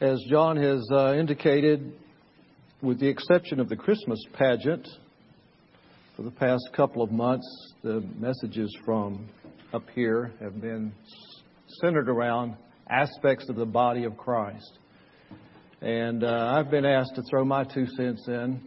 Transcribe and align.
As 0.00 0.18
John 0.30 0.56
has 0.56 0.88
uh, 0.90 1.12
indicated, 1.12 1.92
with 2.80 3.00
the 3.00 3.08
exception 3.08 3.60
of 3.60 3.68
the 3.68 3.76
Christmas 3.76 4.18
pageant, 4.32 4.88
for 6.16 6.22
the 6.22 6.30
past 6.30 6.70
couple 6.74 7.02
of 7.02 7.12
months, 7.12 7.46
the 7.82 8.00
messages 8.18 8.74
from 8.86 9.28
up 9.74 9.82
here 9.94 10.32
have 10.40 10.58
been 10.58 10.90
centered 11.82 12.08
around 12.08 12.56
aspects 12.88 13.50
of 13.50 13.56
the 13.56 13.66
body 13.66 14.04
of 14.04 14.16
Christ. 14.16 14.78
And 15.82 16.24
uh, 16.24 16.54
I've 16.56 16.70
been 16.70 16.86
asked 16.86 17.16
to 17.16 17.22
throw 17.28 17.44
my 17.44 17.64
two 17.64 17.84
cents 17.86 18.26
in. 18.26 18.58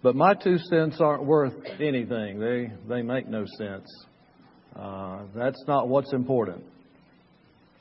But 0.00 0.14
my 0.14 0.34
two 0.34 0.58
cents 0.58 0.98
aren't 1.00 1.24
worth 1.24 1.54
anything. 1.80 2.38
They, 2.38 2.70
they 2.88 3.02
make 3.02 3.26
no 3.26 3.46
sense. 3.58 3.88
Uh, 4.76 5.22
that's 5.34 5.64
not 5.66 5.88
what's 5.88 6.12
important. 6.12 6.62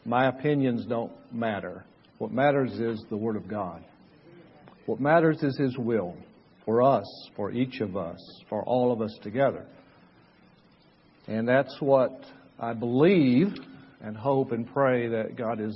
My 0.05 0.27
opinions 0.27 0.85
don't 0.85 1.11
matter. 1.33 1.83
What 2.19 2.31
matters 2.31 2.73
is 2.73 3.03
the 3.09 3.17
Word 3.17 3.35
of 3.35 3.47
God. 3.47 3.83
What 4.85 4.99
matters 4.99 5.41
is 5.41 5.57
His 5.57 5.75
will 5.77 6.15
for 6.63 6.83
us, 6.83 7.05
for 7.35 7.51
each 7.51 7.81
of 7.81 7.97
us, 7.97 8.19
for 8.47 8.63
all 8.63 8.91
of 8.91 9.01
us 9.01 9.17
together. 9.23 9.65
And 11.27 11.47
that's 11.47 11.75
what 11.79 12.11
I 12.59 12.73
believe 12.73 13.47
and 14.01 14.15
hope 14.15 14.51
and 14.51 14.71
pray 14.71 15.07
that 15.07 15.35
God 15.35 15.57
has 15.59 15.75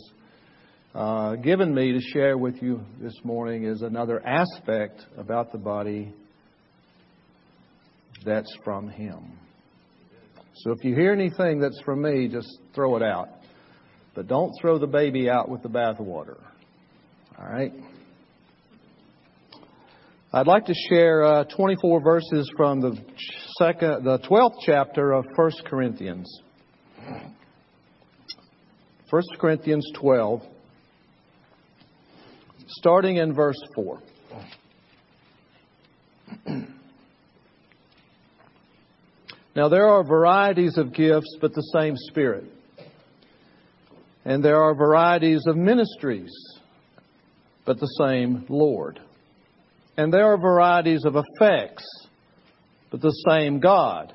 uh, 0.94 1.36
given 1.36 1.74
me 1.74 1.94
to 1.94 2.00
share 2.14 2.38
with 2.38 2.62
you 2.62 2.82
this 3.02 3.14
morning 3.24 3.64
is 3.64 3.82
another 3.82 4.26
aspect 4.26 5.06
about 5.18 5.52
the 5.52 5.58
body 5.58 6.14
that's 8.24 8.52
from 8.64 8.90
Him. 8.90 9.40
So 10.56 10.72
if 10.72 10.84
you 10.84 10.94
hear 10.94 11.14
anything 11.14 11.60
that's 11.60 11.80
from 11.82 12.04
me, 12.04 12.28
just 12.28 12.50
throw 12.76 12.96
it 12.96 13.04
out. 13.04 13.30
But 14.16 14.28
don't 14.28 14.54
throw 14.60 14.80
the 14.80 14.88
baby 14.88 15.30
out 15.30 15.50
with 15.50 15.62
the 15.62 15.70
bathwater. 15.70 16.38
All 17.38 17.46
right? 17.46 17.72
I'd 20.32 20.48
like 20.48 20.66
to 20.66 20.76
share 20.90 21.24
uh, 21.24 21.44
24 21.46 22.02
verses 22.02 22.52
from 22.56 22.82
the 22.82 22.98
second, 23.58 24.04
the 24.04 24.20
12th 24.20 24.58
chapter 24.66 25.12
of 25.12 25.26
1 25.36 25.52
Corinthians. 25.66 26.42
1 29.10 29.24
Corinthians 29.40 29.90
12, 29.96 30.44
starting 32.68 33.18
in 33.18 33.34
verse 33.34 33.60
4. 33.76 34.02
Now, 39.56 39.68
there 39.68 39.90
are 39.90 40.04
varieties 40.06 40.78
of 40.78 40.94
gifts, 40.94 41.38
but 41.42 41.54
the 41.54 41.64
same 41.74 41.96
Spirit. 41.98 42.46
And 44.30 44.46
there 44.46 44.62
are 44.62 44.76
varieties 44.76 45.42
of 45.48 45.58
ministries, 45.58 46.32
but 47.66 47.80
the 47.80 47.90
same 48.00 48.46
Lord. 48.48 49.00
And 49.98 50.14
there 50.14 50.32
are 50.32 50.38
varieties 50.38 51.04
of 51.04 51.16
effects, 51.16 51.84
but 52.92 53.02
the 53.02 53.24
same 53.28 53.60
God, 53.60 54.14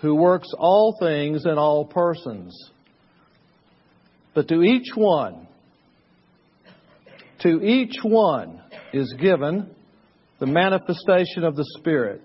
who 0.00 0.14
works 0.14 0.48
all 0.56 0.96
things 0.98 1.44
in 1.44 1.58
all 1.58 1.84
persons. 1.84 2.70
But 4.34 4.48
to 4.48 4.62
each 4.62 4.92
one, 4.94 5.46
to 7.40 7.60
each 7.62 7.98
one 8.02 8.62
is 8.94 9.12
given 9.20 9.74
the 10.38 10.46
manifestation 10.46 11.44
of 11.44 11.54
the 11.54 11.66
Spirit. 11.78 12.22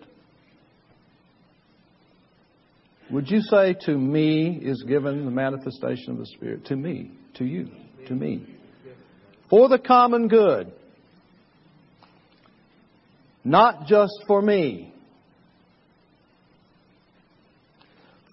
Would 3.12 3.30
you 3.30 3.42
say, 3.42 3.76
To 3.86 3.98
me 3.98 4.60
is 4.62 4.84
given 4.88 5.26
the 5.26 5.32
manifestation 5.32 6.12
of 6.12 6.18
the 6.20 6.28
Spirit? 6.28 6.66
To 6.66 6.76
me, 6.76 7.12
to 7.36 7.46
you, 7.46 7.70
to 8.08 8.14
me. 8.14 8.46
For 9.50 9.68
the 9.68 9.80
common 9.80 10.28
good. 10.28 10.72
Not 13.44 13.88
just 13.88 14.14
for 14.28 14.42
me. 14.42 14.94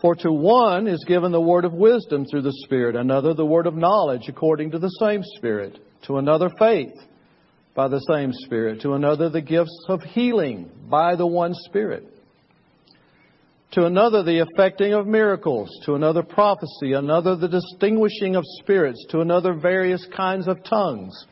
For 0.02 0.14
to 0.14 0.30
one 0.30 0.88
is 0.88 1.02
given 1.08 1.32
the 1.32 1.40
word 1.40 1.64
of 1.64 1.72
wisdom 1.72 2.26
through 2.26 2.42
the 2.42 2.52
Spirit, 2.64 2.96
another 2.96 3.32
the 3.32 3.46
word 3.46 3.66
of 3.66 3.74
knowledge 3.74 4.28
according 4.28 4.72
to 4.72 4.78
the 4.78 4.90
same 5.00 5.22
Spirit, 5.36 5.78
to 6.06 6.18
another 6.18 6.50
faith 6.58 6.92
by 7.74 7.88
the 7.88 8.00
same 8.00 8.32
Spirit, 8.32 8.82
to 8.82 8.92
another 8.92 9.30
the 9.30 9.40
gifts 9.40 9.86
of 9.88 10.02
healing 10.02 10.70
by 10.90 11.16
the 11.16 11.26
one 11.26 11.54
Spirit 11.54 12.15
to 13.72 13.84
another 13.84 14.22
the 14.22 14.38
effecting 14.40 14.94
of 14.94 15.06
miracles, 15.06 15.68
to 15.84 15.94
another 15.94 16.22
prophecy, 16.22 16.92
another 16.92 17.36
the 17.36 17.48
distinguishing 17.48 18.36
of 18.36 18.44
spirits, 18.60 19.04
to 19.10 19.20
another 19.20 19.54
various 19.54 20.06
kinds 20.16 20.48
of 20.48 20.62
tongues, 20.64 21.26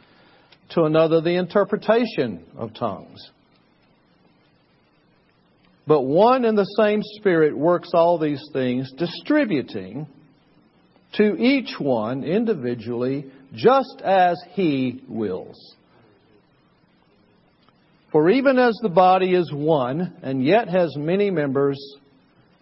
to 0.70 0.82
another 0.82 1.20
the 1.20 1.36
interpretation 1.36 2.44
of 2.56 2.74
tongues. 2.74 3.30
But 5.86 6.02
one 6.02 6.44
and 6.44 6.56
the 6.56 6.64
same 6.78 7.02
Spirit 7.18 7.56
works 7.56 7.90
all 7.94 8.18
these 8.18 8.42
things, 8.52 8.90
distributing 8.96 10.06
to 11.14 11.36
each 11.36 11.78
one 11.78 12.24
individually 12.24 13.30
just 13.54 14.00
as 14.02 14.36
He 14.52 15.02
wills. 15.08 15.76
For 18.10 18.30
even 18.30 18.58
as 18.58 18.78
the 18.80 18.88
body 18.88 19.34
is 19.34 19.52
one 19.52 20.16
and 20.22 20.44
yet 20.44 20.68
has 20.68 20.96
many 20.96 21.30
members, 21.30 21.78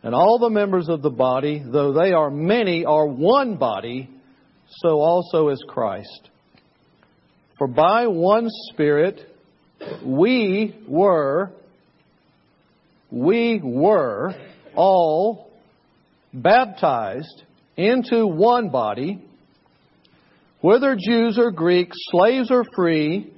and 0.02 0.14
all 0.14 0.38
the 0.38 0.50
members 0.50 0.88
of 0.88 1.02
the 1.02 1.10
body, 1.10 1.62
though 1.64 1.92
they 1.92 2.12
are 2.12 2.30
many, 2.30 2.84
are 2.84 3.06
one 3.06 3.56
body, 3.56 4.10
so 4.68 5.00
also 5.00 5.48
is 5.48 5.62
Christ. 5.68 6.30
For 7.58 7.68
by 7.68 8.08
one 8.08 8.48
Spirit 8.72 9.20
we 10.04 10.76
were, 10.88 11.52
we 13.10 13.60
were 13.62 14.34
all 14.74 15.50
baptized 16.32 17.44
into 17.76 18.26
one 18.26 18.70
body, 18.70 19.22
whether 20.60 20.96
Jews 20.96 21.38
or 21.38 21.50
Greeks, 21.50 21.96
slaves 22.10 22.50
or 22.50 22.64
free, 22.74 23.32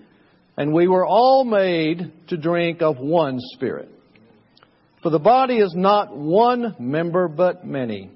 and 0.56 0.72
we 0.72 0.88
were 0.88 1.06
all 1.06 1.44
made 1.44 2.12
to 2.28 2.36
drink 2.36 2.80
of 2.82 2.98
one 2.98 3.38
Spirit. 3.54 3.90
For 5.04 5.10
the 5.10 5.18
body 5.18 5.58
is 5.58 5.74
not 5.76 6.16
one 6.16 6.76
member, 6.78 7.28
but 7.28 7.66
many. 7.66 8.10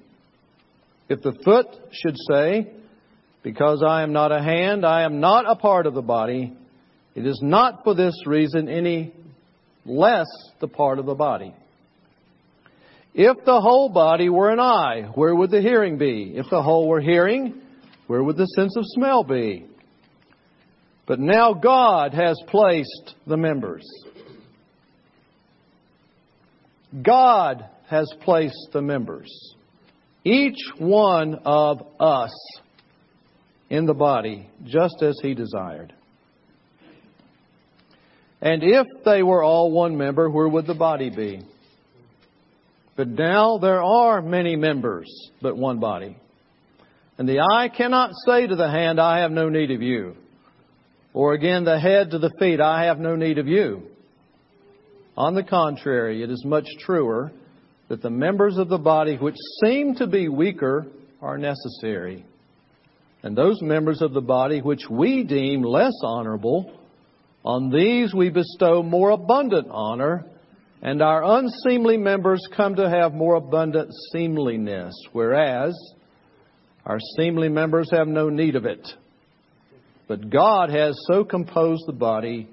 If 1.11 1.21
the 1.21 1.35
foot 1.45 1.67
should 1.93 2.17
say, 2.31 2.73
Because 3.43 3.85
I 3.87 4.03
am 4.03 4.15
not 4.15 4.33
a 4.33 4.43
hand, 4.43 4.87
I 4.87 5.03
am 5.03 5.21
not 5.21 5.45
a 5.47 5.55
part 5.55 5.85
of 5.85 5.93
the 5.93 6.01
body, 6.01 6.57
it 7.15 7.27
is 7.27 7.39
not 7.43 7.85
for 7.85 7.95
this 7.95 8.15
reason 8.25 8.71
any 8.71 9.13
less 9.85 10.29
the 10.61 10.67
part 10.67 10.99
of 10.99 11.05
the 11.05 11.15
body. 11.15 11.55
If 13.13 13.45
the 13.45 13.61
whole 13.61 13.91
body 13.91 14.31
were 14.31 14.51
an 14.51 14.59
eye, 14.61 15.11
where 15.15 15.35
would 15.35 15.51
the 15.51 15.61
hearing 15.61 15.99
be? 15.99 16.33
If 16.37 16.47
the 16.49 16.63
whole 16.63 16.89
were 16.89 17.03
hearing, 17.03 17.61
where 18.07 18.23
would 18.23 18.39
the 18.39 18.47
sense 18.47 18.75
of 18.79 18.85
smell 18.87 19.25
be? 19.25 19.67
But 21.07 21.21
now 21.21 21.53
God 21.53 22.15
has 22.15 22.41
placed 22.49 23.15
the 23.27 23.37
members 23.37 23.85
God 27.03 27.69
has 27.89 28.11
placed 28.23 28.69
the 28.73 28.83
members, 28.83 29.29
each 30.25 30.59
one 30.79 31.37
of 31.45 31.83
us, 32.01 32.33
in 33.71 33.87
the 33.87 33.95
body, 33.95 34.49
just 34.65 35.03
as 35.03 35.19
He 35.23 35.35
desired. 35.35 35.93
And 38.41 38.63
if 38.63 38.87
they 39.05 39.23
were 39.23 39.43
all 39.43 39.71
one 39.71 39.97
member, 39.97 40.31
where 40.31 40.49
would 40.49 40.67
the 40.67 40.75
body 40.75 41.11
be? 41.11 41.43
But 42.97 43.09
now 43.09 43.59
there 43.59 43.83
are 43.83 44.23
many 44.23 44.57
members, 44.57 45.07
but 45.43 45.57
one 45.57 45.81
body. 45.81 46.17
And 47.17 47.29
the 47.29 47.41
eye 47.41 47.69
cannot 47.69 48.11
say 48.27 48.47
to 48.47 48.57
the 48.57 48.71
hand, 48.71 49.01
I 49.01 49.21
have 49.21 49.33
no 49.33 49.49
need 49.49 49.71
of 49.71 49.83
you. 49.83 50.17
Or 51.13 51.33
again, 51.33 51.65
the 51.65 51.79
head 51.79 52.13
to 52.13 52.19
the 52.19 52.33
feet, 52.39 52.61
I 52.61 52.85
have 52.85 52.99
no 52.99 53.17
need 53.17 53.39
of 53.39 53.49
you. 53.49 53.83
On 55.19 55.35
the 55.35 55.43
contrary, 55.43 56.23
it 56.23 56.31
is 56.31 56.45
much 56.45 56.69
truer 56.79 57.33
that 57.89 58.03
the 58.03 58.09
members 58.09 58.57
of 58.57 58.69
the 58.69 58.79
body 58.79 59.17
which 59.17 59.35
seem 59.65 59.97
to 59.97 60.07
be 60.07 60.29
weaker 60.29 60.87
are 61.21 61.37
necessary. 61.37 62.25
And 63.25 63.37
those 63.37 63.61
members 63.61 64.01
of 64.01 64.13
the 64.13 64.21
body 64.21 64.61
which 64.61 64.85
we 64.89 65.25
deem 65.25 65.63
less 65.63 65.95
honorable, 66.05 66.73
on 67.45 67.69
these 67.69 68.15
we 68.15 68.31
bestow 68.31 68.85
more 68.85 69.11
abundant 69.11 69.67
honor, 69.73 70.25
and 70.83 71.03
our 71.03 71.41
unseemly 71.41 71.97
members 71.97 72.41
come 72.57 72.77
to 72.77 72.89
have 72.89 73.13
more 73.13 73.35
abundant 73.35 73.91
seemliness, 74.13 74.95
whereas 75.11 75.77
our 76.87 77.01
seemly 77.17 77.49
members 77.49 77.91
have 77.91 78.07
no 78.07 78.29
need 78.29 78.55
of 78.55 78.67
it. 78.67 78.87
But 80.07 80.31
God 80.31 80.71
has 80.71 80.97
so 81.09 81.25
composed 81.25 81.83
the 81.89 81.93
body 81.93 82.49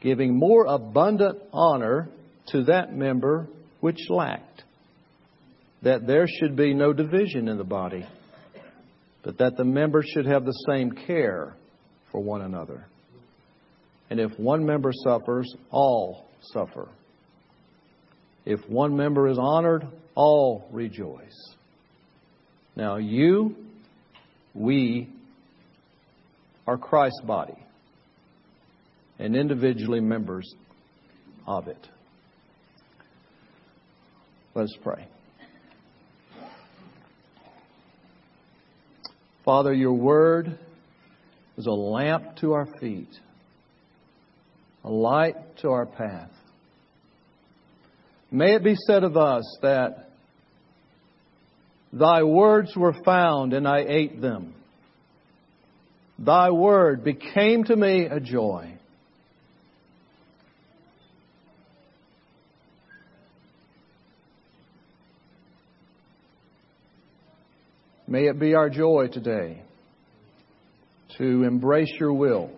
giving 0.00 0.38
more 0.38 0.66
abundant 0.66 1.38
honor 1.52 2.08
to 2.48 2.64
that 2.64 2.94
member 2.94 3.48
which 3.80 4.08
lacked, 4.08 4.64
that 5.82 6.06
there 6.06 6.26
should 6.26 6.56
be 6.56 6.74
no 6.74 6.92
division 6.92 7.48
in 7.48 7.58
the 7.58 7.64
body, 7.64 8.06
but 9.22 9.38
that 9.38 9.56
the 9.56 9.64
members 9.64 10.08
should 10.12 10.26
have 10.26 10.44
the 10.44 10.64
same 10.68 10.92
care 10.92 11.54
for 12.12 12.22
one 12.22 12.42
another. 12.42 12.86
And 14.08 14.20
if 14.20 14.38
one 14.38 14.64
member 14.64 14.92
suffers, 14.92 15.52
all 15.70 16.28
suffer. 16.52 16.88
If 18.44 18.60
one 18.68 18.96
member 18.96 19.28
is 19.28 19.38
honored, 19.38 19.86
all 20.14 20.68
rejoice. 20.70 21.54
Now, 22.76 22.96
you, 22.96 23.56
we, 24.54 25.08
are 26.66 26.78
Christ's 26.78 27.22
body 27.22 27.65
and 29.18 29.34
individually 29.34 30.00
members 30.00 30.54
of 31.46 31.68
it. 31.68 31.88
Let 34.54 34.64
us 34.64 34.76
pray. 34.82 35.06
Father, 39.44 39.72
your 39.72 39.92
word 39.92 40.58
is 41.56 41.66
a 41.66 41.70
lamp 41.70 42.36
to 42.40 42.52
our 42.52 42.66
feet, 42.80 43.10
a 44.82 44.90
light 44.90 45.36
to 45.58 45.68
our 45.68 45.86
path. 45.86 46.30
May 48.30 48.54
it 48.56 48.64
be 48.64 48.74
said 48.74 49.04
of 49.04 49.16
us 49.16 49.44
that 49.62 50.10
thy 51.92 52.22
words 52.24 52.74
were 52.76 52.94
found 53.04 53.52
and 53.52 53.68
I 53.68 53.84
ate 53.86 54.20
them. 54.20 54.54
Thy 56.18 56.50
word 56.50 57.04
became 57.04 57.64
to 57.64 57.76
me 57.76 58.06
a 58.06 58.20
joy. 58.20 58.75
May 68.06 68.26
it 68.26 68.38
be 68.38 68.54
our 68.54 68.70
joy 68.70 69.08
today 69.12 69.62
to 71.18 71.42
embrace 71.44 71.92
your 71.98 72.12
will 72.12 72.50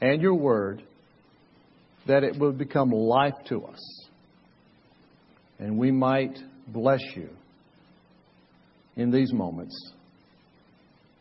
and 0.00 0.20
your 0.22 0.34
word 0.34 0.82
that 2.06 2.22
it 2.22 2.38
will 2.38 2.52
become 2.52 2.90
life 2.90 3.34
to 3.48 3.64
us 3.64 4.04
and 5.58 5.78
we 5.78 5.90
might 5.90 6.38
bless 6.68 7.00
you 7.14 7.28
in 8.96 9.10
these 9.10 9.32
moments. 9.32 9.74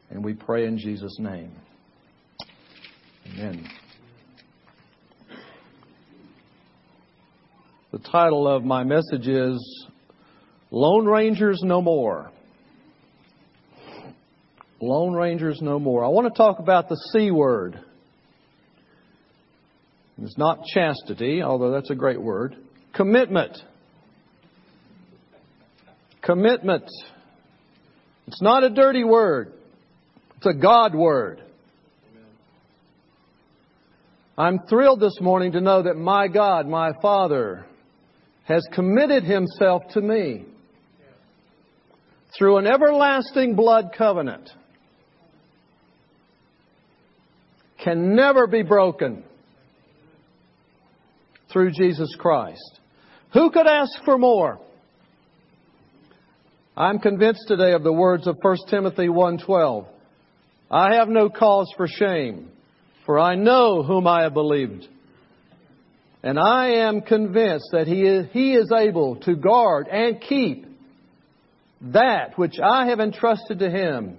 And 0.10 0.24
we 0.24 0.34
pray 0.34 0.66
in 0.66 0.78
Jesus' 0.78 1.18
name. 1.20 1.52
Amen. 3.26 3.68
The 7.92 8.00
title 8.00 8.48
of 8.48 8.64
my 8.64 8.84
message 8.84 9.28
is 9.28 9.88
Lone 10.72 11.06
Rangers 11.06 11.62
No 11.64 11.82
More. 11.82 12.32
Lone 14.84 15.14
Rangers 15.14 15.60
No 15.62 15.80
More. 15.80 16.04
I 16.04 16.10
want 16.10 16.34
to 16.34 16.38
talk 16.38 16.60
about 16.60 16.90
the 16.90 16.98
C 17.12 17.32
word. 17.32 17.80
It's 20.22 20.38
not 20.38 20.66
chastity, 20.66 21.42
although 21.42 21.72
that's 21.72 21.90
a 21.90 21.96
great 21.96 22.22
word. 22.22 22.56
Commitment. 22.94 23.58
Commitment. 26.22 26.84
It's 28.28 28.42
not 28.42 28.64
a 28.64 28.70
dirty 28.70 29.04
word. 29.04 29.54
It's 30.38 30.46
a 30.46 30.54
God 30.54 30.94
word. 30.94 31.42
I'm 34.38 34.60
thrilled 34.68 35.00
this 35.00 35.18
morning 35.22 35.54
to 35.54 35.62
know 35.62 35.84
that 35.84 35.96
my 35.96 36.28
God, 36.28 36.68
my 36.68 36.92
Father, 37.02 37.66
has 38.46 38.68
committed 38.74 39.24
Himself 39.24 39.84
to 39.94 40.02
me 40.02 40.46
through 42.38 42.58
an 42.58 42.68
everlasting 42.68 43.56
blood 43.56 43.94
covenant. 43.98 44.50
Can 47.84 48.16
never 48.16 48.48
be 48.48 48.64
broken 48.64 49.24
through 51.52 51.72
Jesus 51.72 52.16
Christ. 52.18 52.80
Who 53.34 53.52
could 53.52 53.68
ask 53.68 53.92
for 54.06 54.18
more? 54.18 54.60
I'm 56.78 57.00
convinced 57.00 57.44
today 57.48 57.74
of 57.74 57.84
the 57.84 57.92
words 57.92 58.26
of 58.26 58.38
1 58.42 58.58
Timothy 58.70 59.10
1:12. 59.10 59.86
I 60.72 60.96
have 60.96 61.10
no 61.10 61.30
cause 61.30 61.72
for 61.78 61.88
shame, 61.88 62.50
for 63.06 63.20
I 63.20 63.36
know 63.36 63.84
whom 63.84 64.08
I 64.08 64.24
have 64.24 64.34
believed. 64.34 64.88
And 66.24 66.40
I 66.40 66.70
am 66.88 67.02
convinced 67.02 67.68
that 67.74 67.86
he 67.86 68.04
is, 68.04 68.28
he 68.32 68.56
is 68.56 68.72
able 68.72 69.18
to 69.18 69.36
guard 69.36 69.88
and 69.90 70.22
keep 70.22 70.66
that 71.82 72.38
which 72.38 72.56
I 72.64 72.88
have 72.88 73.02
entrusted 73.02 73.60
to 73.60 73.70
him 73.70 74.18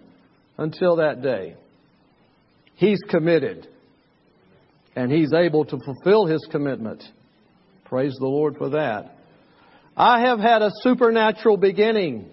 until 0.59 0.97
that 0.97 1.23
day. 1.23 1.57
He's 2.77 3.01
committed. 3.09 3.69
And 4.97 5.11
he's 5.11 5.33
able 5.33 5.65
to 5.67 5.79
fulfill 5.79 6.27
his 6.27 6.47
commitment. 6.51 7.03
Praise 7.85 8.15
the 8.19 8.27
Lord 8.27 8.57
for 8.57 8.71
that. 8.71 9.17
I 9.97 10.21
have 10.23 10.41
had 10.41 10.63
a 10.63 10.71
supernatural 10.83 11.57
beginning. 11.57 12.31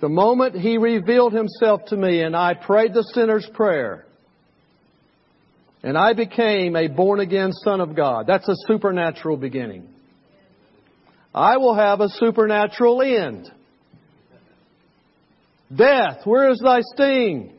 The 0.00 0.08
moment 0.08 0.54
He 0.54 0.78
revealed 0.78 1.32
Himself 1.32 1.86
to 1.86 1.96
me 1.96 2.20
and 2.22 2.36
I 2.36 2.54
prayed 2.54 2.94
the 2.94 3.02
sinner's 3.14 3.48
prayer, 3.54 4.04
and 5.82 5.96
I 5.96 6.14
became 6.14 6.76
a 6.76 6.88
born 6.88 7.20
again 7.20 7.52
Son 7.52 7.80
of 7.80 7.94
God, 7.94 8.26
that's 8.26 8.48
a 8.48 8.54
supernatural 8.66 9.36
beginning. 9.36 9.88
I 11.34 11.56
will 11.56 11.74
have 11.74 12.00
a 12.00 12.08
supernatural 12.08 13.02
end. 13.02 13.50
Death, 15.74 16.20
where 16.24 16.50
is 16.50 16.60
thy 16.62 16.80
sting? 16.94 17.52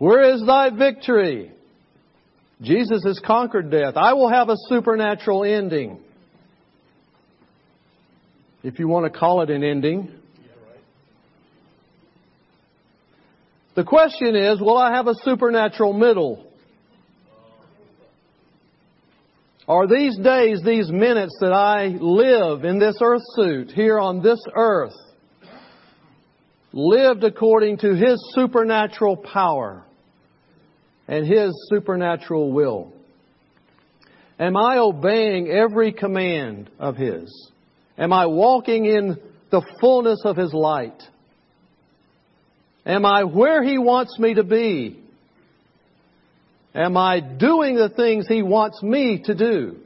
Where 0.00 0.32
is 0.32 0.42
thy 0.46 0.70
victory? 0.70 1.52
Jesus 2.62 3.04
has 3.04 3.20
conquered 3.22 3.70
death. 3.70 3.98
I 3.98 4.14
will 4.14 4.30
have 4.30 4.48
a 4.48 4.56
supernatural 4.68 5.44
ending 5.44 6.00
if 8.62 8.78
you 8.78 8.88
want 8.88 9.12
to 9.12 9.18
call 9.18 9.42
it 9.42 9.50
an 9.50 9.62
ending. 9.62 10.10
The 13.74 13.84
question 13.84 14.34
is, 14.34 14.58
will 14.58 14.78
I 14.78 14.94
have 14.94 15.06
a 15.06 15.14
supernatural 15.22 15.92
middle? 15.92 16.50
Are 19.68 19.86
these 19.86 20.16
days, 20.16 20.62
these 20.64 20.90
minutes 20.90 21.36
that 21.42 21.52
I 21.52 21.88
live 22.00 22.64
in 22.64 22.78
this 22.78 22.96
earth 23.02 23.22
suit 23.34 23.70
here 23.70 24.00
on 24.00 24.22
this 24.22 24.40
earth, 24.56 24.96
lived 26.72 27.22
according 27.22 27.76
to 27.78 27.94
His 27.94 28.18
supernatural 28.34 29.18
power 29.18 29.84
and 31.10 31.26
His 31.26 31.52
supernatural 31.68 32.52
will? 32.52 32.92
Am 34.38 34.56
I 34.56 34.78
obeying 34.78 35.48
every 35.48 35.92
command 35.92 36.70
of 36.78 36.96
His? 36.96 37.50
Am 37.98 38.12
I 38.12 38.26
walking 38.26 38.86
in 38.86 39.18
the 39.50 39.60
fullness 39.80 40.20
of 40.24 40.36
His 40.36 40.54
light? 40.54 41.02
Am 42.86 43.04
I 43.04 43.24
where 43.24 43.62
He 43.62 43.76
wants 43.76 44.18
me 44.20 44.34
to 44.34 44.44
be? 44.44 45.02
Am 46.74 46.96
I 46.96 47.18
doing 47.18 47.74
the 47.74 47.88
things 47.88 48.28
He 48.28 48.42
wants 48.42 48.80
me 48.80 49.20
to 49.24 49.34
do? 49.34 49.76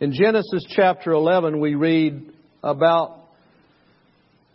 In 0.00 0.12
Genesis 0.12 0.64
chapter 0.70 1.12
11, 1.12 1.60
we 1.60 1.74
read 1.74 2.32
about, 2.62 3.23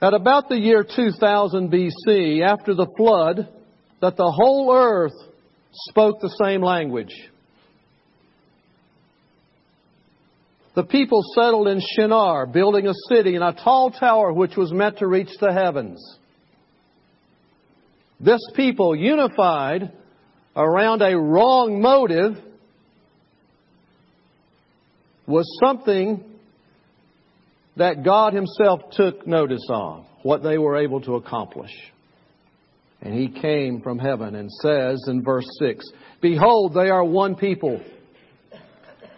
at 0.01 0.13
about 0.13 0.47
the 0.49 0.57
year 0.57 0.83
2000 0.83 1.71
BC, 1.71 2.41
after 2.41 2.73
the 2.73 2.87
flood, 2.95 3.49
that 4.01 4.15
the 4.15 4.31
whole 4.31 4.73
earth 4.73 5.13
spoke 5.71 6.21
the 6.21 6.33
same 6.41 6.61
language. 6.61 7.13
The 10.75 10.83
people 10.83 11.21
settled 11.35 11.67
in 11.67 11.81
Shinar, 11.81 12.45
building 12.45 12.87
a 12.87 12.93
city 13.09 13.35
and 13.35 13.43
a 13.43 13.51
tall 13.51 13.91
tower 13.91 14.31
which 14.31 14.55
was 14.55 14.71
meant 14.71 14.99
to 14.99 15.07
reach 15.07 15.31
the 15.41 15.51
heavens. 15.51 15.99
This 18.21 18.39
people, 18.55 18.95
unified 18.95 19.91
around 20.55 21.01
a 21.01 21.17
wrong 21.17 21.81
motive, 21.81 22.37
was 25.27 25.45
something 25.61 26.23
that 27.79 28.03
God 28.03 28.33
Himself 28.33 28.81
took 28.91 29.27
notice 29.27 29.65
of, 29.69 30.05
what 30.23 30.43
they 30.43 30.57
were 30.57 30.77
able 30.77 31.01
to 31.01 31.15
accomplish. 31.15 31.71
And 33.01 33.13
He 33.13 33.29
came 33.41 33.81
from 33.81 33.99
heaven 33.99 34.35
and 34.35 34.49
says 34.61 35.03
in 35.07 35.23
verse 35.23 35.47
6, 35.59 35.85
Behold, 36.21 36.73
they 36.73 36.89
are 36.89 37.03
one 37.03 37.35
people 37.35 37.81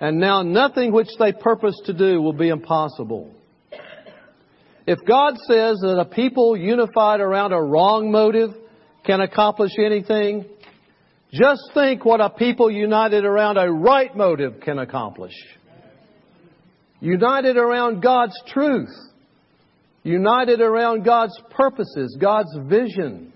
and 0.02 0.20
now 0.20 0.42
nothing 0.42 0.92
which 0.92 1.10
they 1.20 1.32
purpose 1.32 1.80
to 1.86 1.94
do 1.94 2.20
will 2.22 2.34
be 2.34 2.50
impossible. 2.50 3.32
If 4.88 4.98
God 5.08 5.36
says 5.48 5.78
that 5.82 6.00
a 6.00 6.06
people 6.06 6.58
unified 6.58 7.22
around 7.22 7.54
a 7.54 7.62
wrong 7.62 8.12
motive 8.12 8.50
can 9.06 9.22
accomplish 9.22 9.72
anything, 9.78 10.46
just 11.32 11.62
think 11.76 12.04
what 12.04 12.20
a 12.20 12.32
people 12.32 12.72
united 12.72 13.26
around 13.26 13.58
a 13.58 13.72
right 13.72 14.14
motive 14.18 14.60
can 14.60 14.80
accomplish. 14.80 15.36
United 17.02 17.58
around 17.58 18.02
God's 18.02 18.36
truth, 18.48 18.96
united 20.04 20.62
around 20.62 21.04
God's 21.04 21.38
purposes, 21.50 22.16
God's 22.20 22.56
vision. 22.68 23.34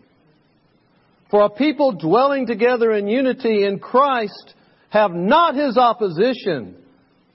For 1.31 1.43
a 1.43 1.49
people 1.49 1.91
dwelling 1.93 2.45
together 2.45 2.93
in 2.93 3.07
unity 3.07 3.65
in 3.65 3.79
Christ 3.79 4.53
have 4.89 5.11
not 5.11 5.55
His 5.55 5.77
opposition, 5.77 6.77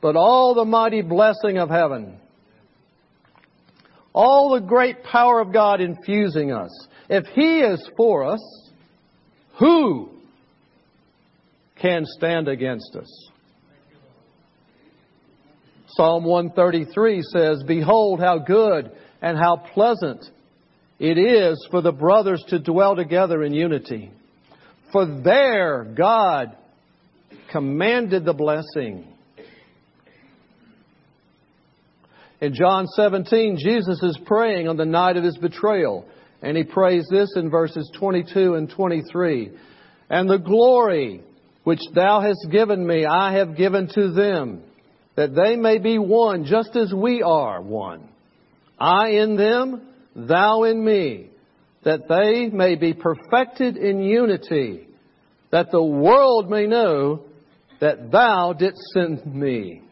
but 0.00 0.16
all 0.16 0.54
the 0.54 0.64
mighty 0.64 1.02
blessing 1.02 1.58
of 1.58 1.68
heaven. 1.68 2.16
All 4.12 4.54
the 4.54 4.66
great 4.66 5.02
power 5.02 5.40
of 5.40 5.52
God 5.52 5.80
infusing 5.80 6.52
us. 6.52 6.70
If 7.08 7.26
He 7.34 7.60
is 7.60 7.90
for 7.96 8.24
us, 8.24 8.70
who 9.58 10.10
can 11.80 12.04
stand 12.06 12.48
against 12.48 12.96
us? 12.96 13.29
Psalm 15.96 16.24
133 16.24 17.22
says, 17.22 17.62
Behold 17.66 18.20
how 18.20 18.38
good 18.38 18.90
and 19.20 19.36
how 19.36 19.56
pleasant 19.74 20.24
it 20.98 21.18
is 21.18 21.66
for 21.70 21.80
the 21.80 21.92
brothers 21.92 22.44
to 22.48 22.58
dwell 22.58 22.94
together 22.94 23.42
in 23.42 23.54
unity. 23.54 24.10
For 24.92 25.06
there 25.06 25.84
God 25.84 26.56
commanded 27.50 28.24
the 28.24 28.34
blessing. 28.34 29.06
In 32.40 32.54
John 32.54 32.86
17, 32.86 33.58
Jesus 33.58 34.02
is 34.02 34.18
praying 34.24 34.68
on 34.68 34.76
the 34.76 34.84
night 34.84 35.16
of 35.16 35.24
his 35.24 35.36
betrayal, 35.36 36.06
and 36.40 36.56
he 36.56 36.64
prays 36.64 37.06
this 37.10 37.34
in 37.36 37.50
verses 37.50 37.90
22 37.98 38.54
and 38.54 38.70
23. 38.70 39.50
And 40.08 40.28
the 40.28 40.38
glory 40.38 41.22
which 41.64 41.80
thou 41.94 42.20
hast 42.20 42.46
given 42.50 42.86
me, 42.86 43.04
I 43.04 43.34
have 43.34 43.56
given 43.56 43.88
to 43.94 44.12
them, 44.12 44.62
that 45.20 45.34
they 45.34 45.54
may 45.54 45.76
be 45.76 45.98
one, 45.98 46.46
just 46.46 46.74
as 46.76 46.94
we 46.94 47.20
are 47.20 47.60
one. 47.60 48.08
I 48.78 49.08
in 49.08 49.36
them, 49.36 49.82
thou 50.16 50.62
in 50.62 50.82
me, 50.82 51.28
that 51.84 52.08
they 52.08 52.48
may 52.48 52.74
be 52.74 52.94
perfected 52.94 53.76
in 53.76 54.02
unity, 54.02 54.88
that 55.50 55.70
the 55.70 55.82
world 55.82 56.48
may 56.48 56.66
know 56.66 57.24
that 57.82 58.10
thou 58.10 58.54
didst 58.54 58.80
send 58.94 59.26
me. 59.26 59.82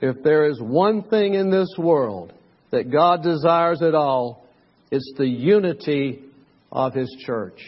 If 0.00 0.22
there 0.22 0.48
is 0.48 0.60
one 0.62 1.02
thing 1.02 1.34
in 1.34 1.50
this 1.50 1.74
world 1.76 2.32
that 2.70 2.92
God 2.92 3.24
desires 3.24 3.82
at 3.82 3.96
all, 3.96 4.46
it's 4.92 5.14
the 5.18 5.26
unity 5.26 6.20
of 6.70 6.94
His 6.94 7.12
church. 7.26 7.60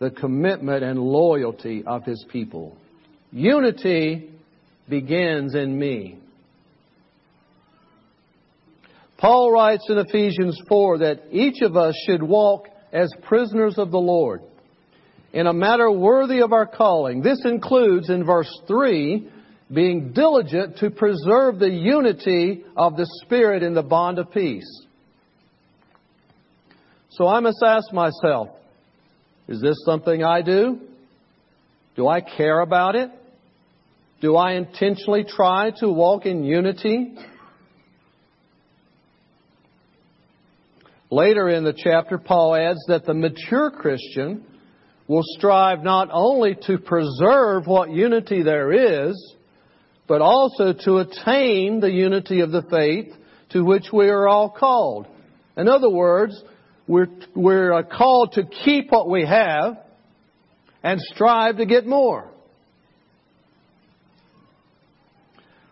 The 0.00 0.10
commitment 0.10 0.82
and 0.82 0.98
loyalty 0.98 1.84
of 1.86 2.04
His 2.04 2.24
people. 2.32 2.76
Unity 3.32 4.30
begins 4.88 5.54
in 5.54 5.78
me. 5.78 6.18
Paul 9.18 9.52
writes 9.52 9.84
in 9.90 9.98
Ephesians 9.98 10.58
4 10.68 10.98
that 10.98 11.20
each 11.30 11.60
of 11.60 11.76
us 11.76 11.94
should 12.06 12.22
walk 12.22 12.68
as 12.92 13.12
prisoners 13.22 13.76
of 13.76 13.90
the 13.90 13.98
Lord 13.98 14.40
in 15.32 15.46
a 15.46 15.52
matter 15.52 15.90
worthy 15.90 16.40
of 16.40 16.54
our 16.54 16.66
calling. 16.66 17.22
This 17.22 17.40
includes, 17.44 18.08
in 18.08 18.24
verse 18.24 18.50
3, 18.66 19.30
being 19.72 20.12
diligent 20.12 20.78
to 20.78 20.90
preserve 20.90 21.58
the 21.58 21.70
unity 21.70 22.64
of 22.76 22.96
the 22.96 23.06
Spirit 23.22 23.62
in 23.62 23.74
the 23.74 23.82
bond 23.82 24.18
of 24.18 24.32
peace. 24.32 24.86
So 27.10 27.28
I 27.28 27.40
must 27.40 27.62
ask 27.64 27.92
myself, 27.92 28.48
is 29.50 29.60
this 29.60 29.76
something 29.84 30.22
I 30.22 30.42
do? 30.42 30.78
Do 31.96 32.06
I 32.06 32.20
care 32.20 32.60
about 32.60 32.94
it? 32.94 33.10
Do 34.20 34.36
I 34.36 34.52
intentionally 34.52 35.24
try 35.24 35.72
to 35.80 35.88
walk 35.88 36.24
in 36.24 36.44
unity? 36.44 37.14
Later 41.10 41.48
in 41.48 41.64
the 41.64 41.74
chapter, 41.76 42.16
Paul 42.16 42.54
adds 42.54 42.78
that 42.86 43.04
the 43.04 43.14
mature 43.14 43.72
Christian 43.72 44.44
will 45.08 45.24
strive 45.24 45.82
not 45.82 46.08
only 46.12 46.56
to 46.68 46.78
preserve 46.78 47.66
what 47.66 47.90
unity 47.90 48.44
there 48.44 49.08
is, 49.08 49.34
but 50.06 50.22
also 50.22 50.72
to 50.84 50.98
attain 50.98 51.80
the 51.80 51.90
unity 51.90 52.40
of 52.40 52.52
the 52.52 52.62
faith 52.70 53.12
to 53.50 53.64
which 53.64 53.86
we 53.92 54.08
are 54.08 54.28
all 54.28 54.48
called. 54.48 55.08
In 55.56 55.66
other 55.66 55.90
words, 55.90 56.40
we're, 56.90 57.06
we're 57.36 57.72
uh, 57.72 57.82
called 57.84 58.32
to 58.32 58.42
keep 58.42 58.90
what 58.90 59.08
we 59.08 59.24
have 59.24 59.78
and 60.82 61.00
strive 61.00 61.58
to 61.58 61.64
get 61.64 61.86
more. 61.86 62.28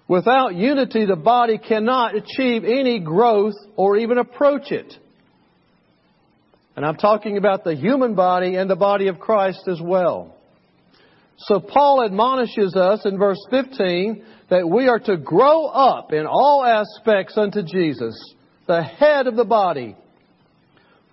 Without 0.07 0.55
unity, 0.55 1.07
the 1.07 1.17
body 1.17 1.59
cannot 1.59 2.15
achieve 2.15 2.63
any 2.63 3.01
growth 3.01 3.57
or 3.75 3.97
even 3.97 4.19
approach 4.19 4.71
it. 4.71 4.95
And 6.77 6.87
I'm 6.87 6.95
talking 6.95 7.37
about 7.37 7.65
the 7.65 7.75
human 7.75 8.15
body 8.15 8.55
and 8.55 8.71
the 8.71 8.77
body 8.77 9.09
of 9.09 9.19
Christ 9.19 9.67
as 9.67 9.81
well. 9.83 10.37
So 11.39 11.59
Paul 11.59 12.05
admonishes 12.05 12.77
us 12.77 13.05
in 13.05 13.19
verse 13.19 13.45
15 13.51 14.25
that 14.51 14.69
we 14.69 14.87
are 14.87 15.01
to 15.01 15.17
grow 15.17 15.67
up 15.67 16.13
in 16.13 16.27
all 16.27 16.65
aspects 16.65 17.37
unto 17.37 17.63
Jesus, 17.65 18.17
the 18.69 18.85
head 18.85 19.27
of 19.27 19.35
the 19.35 19.45
body, 19.45 19.97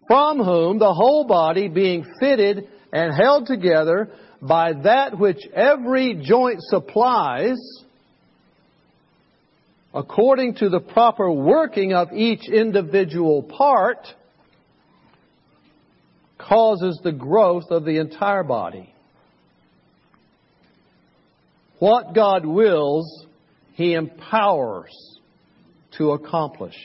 from 0.07 0.37
whom 0.37 0.79
the 0.79 0.93
whole 0.93 1.25
body 1.25 1.67
being 1.67 2.05
fitted 2.19 2.67
and 2.93 3.13
held 3.13 3.47
together 3.47 4.09
by 4.41 4.73
that 4.83 5.17
which 5.17 5.39
every 5.53 6.21
joint 6.23 6.61
supplies, 6.61 7.57
according 9.93 10.55
to 10.55 10.69
the 10.69 10.79
proper 10.79 11.31
working 11.31 11.93
of 11.93 12.13
each 12.13 12.47
individual 12.47 13.41
part, 13.43 14.07
causes 16.37 16.99
the 17.03 17.11
growth 17.11 17.65
of 17.71 17.85
the 17.85 17.97
entire 17.97 18.43
body. 18.43 18.93
What 21.79 22.13
God 22.13 22.45
wills, 22.45 23.25
He 23.73 23.93
empowers 23.93 24.91
to 25.97 26.11
accomplish. 26.11 26.75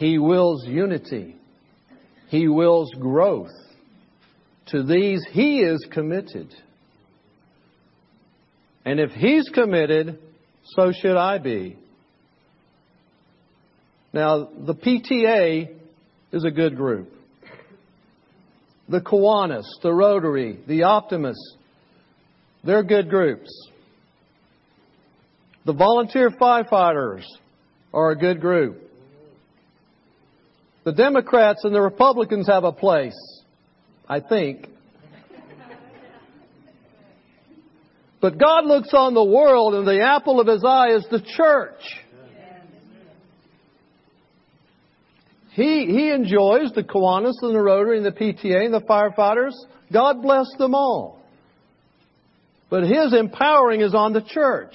He 0.00 0.16
wills 0.16 0.64
unity. 0.66 1.36
He 2.28 2.48
wills 2.48 2.90
growth. 2.98 3.50
To 4.68 4.82
these, 4.82 5.22
He 5.30 5.60
is 5.60 5.86
committed. 5.92 6.54
And 8.86 8.98
if 8.98 9.10
He's 9.10 9.46
committed, 9.50 10.18
so 10.64 10.90
should 10.90 11.18
I 11.18 11.36
be. 11.36 11.76
Now, 14.14 14.48
the 14.66 14.74
PTA 14.74 15.76
is 16.32 16.44
a 16.44 16.50
good 16.50 16.76
group 16.76 17.12
the 18.88 19.02
Kiwanis, 19.02 19.66
the 19.82 19.92
Rotary, 19.92 20.60
the 20.66 20.84
Optimists. 20.84 21.56
They're 22.64 22.82
good 22.82 23.10
groups. 23.10 23.50
The 25.66 25.74
volunteer 25.74 26.30
firefighters 26.30 27.24
are 27.92 28.12
a 28.12 28.16
good 28.16 28.40
group. 28.40 28.89
The 30.84 30.92
Democrats 30.92 31.64
and 31.64 31.74
the 31.74 31.80
Republicans 31.80 32.46
have 32.46 32.64
a 32.64 32.72
place, 32.72 33.18
I 34.08 34.20
think. 34.20 34.66
But 38.20 38.38
God 38.38 38.66
looks 38.66 38.90
on 38.92 39.14
the 39.14 39.24
world 39.24 39.74
and 39.74 39.86
the 39.86 40.02
apple 40.02 40.40
of 40.40 40.46
his 40.46 40.62
eye 40.64 40.94
is 40.94 41.06
the 41.10 41.22
church. 41.36 41.80
He, 45.52 45.86
he 45.86 46.10
enjoys 46.10 46.72
the 46.72 46.84
Kiwanis 46.84 47.34
and 47.42 47.54
the 47.54 47.60
Rotary 47.60 47.96
and 47.96 48.06
the 48.06 48.12
PTA 48.12 48.66
and 48.66 48.74
the 48.74 48.80
firefighters. 48.80 49.52
God 49.92 50.22
bless 50.22 50.46
them 50.58 50.74
all. 50.74 51.20
But 52.70 52.84
His 52.84 53.12
empowering 53.12 53.80
is 53.80 53.94
on 53.94 54.12
the 54.12 54.22
church. 54.22 54.74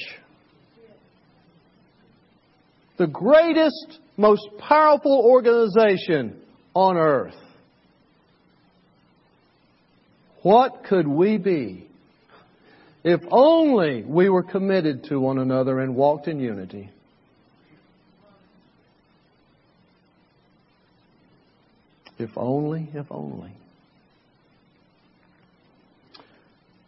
The 2.98 3.08
greatest, 3.08 4.00
most 4.18 4.48
powerful 4.60 5.22
organization 5.26 6.42
on 6.74 6.98
earth. 6.98 7.36
What 10.42 10.84
could 10.88 11.08
we 11.08 11.38
be 11.38 11.88
if 13.04 13.22
only 13.32 14.04
we 14.04 14.30
were 14.30 14.44
committed 14.44 15.06
to 15.06 15.20
one 15.20 15.40
another 15.40 15.80
and 15.80 15.96
walked 15.96 16.28
in 16.28 16.40
unity? 16.40 16.90
If 22.18 22.30
only, 22.38 22.90
if 22.94 23.08
only. 23.10 23.52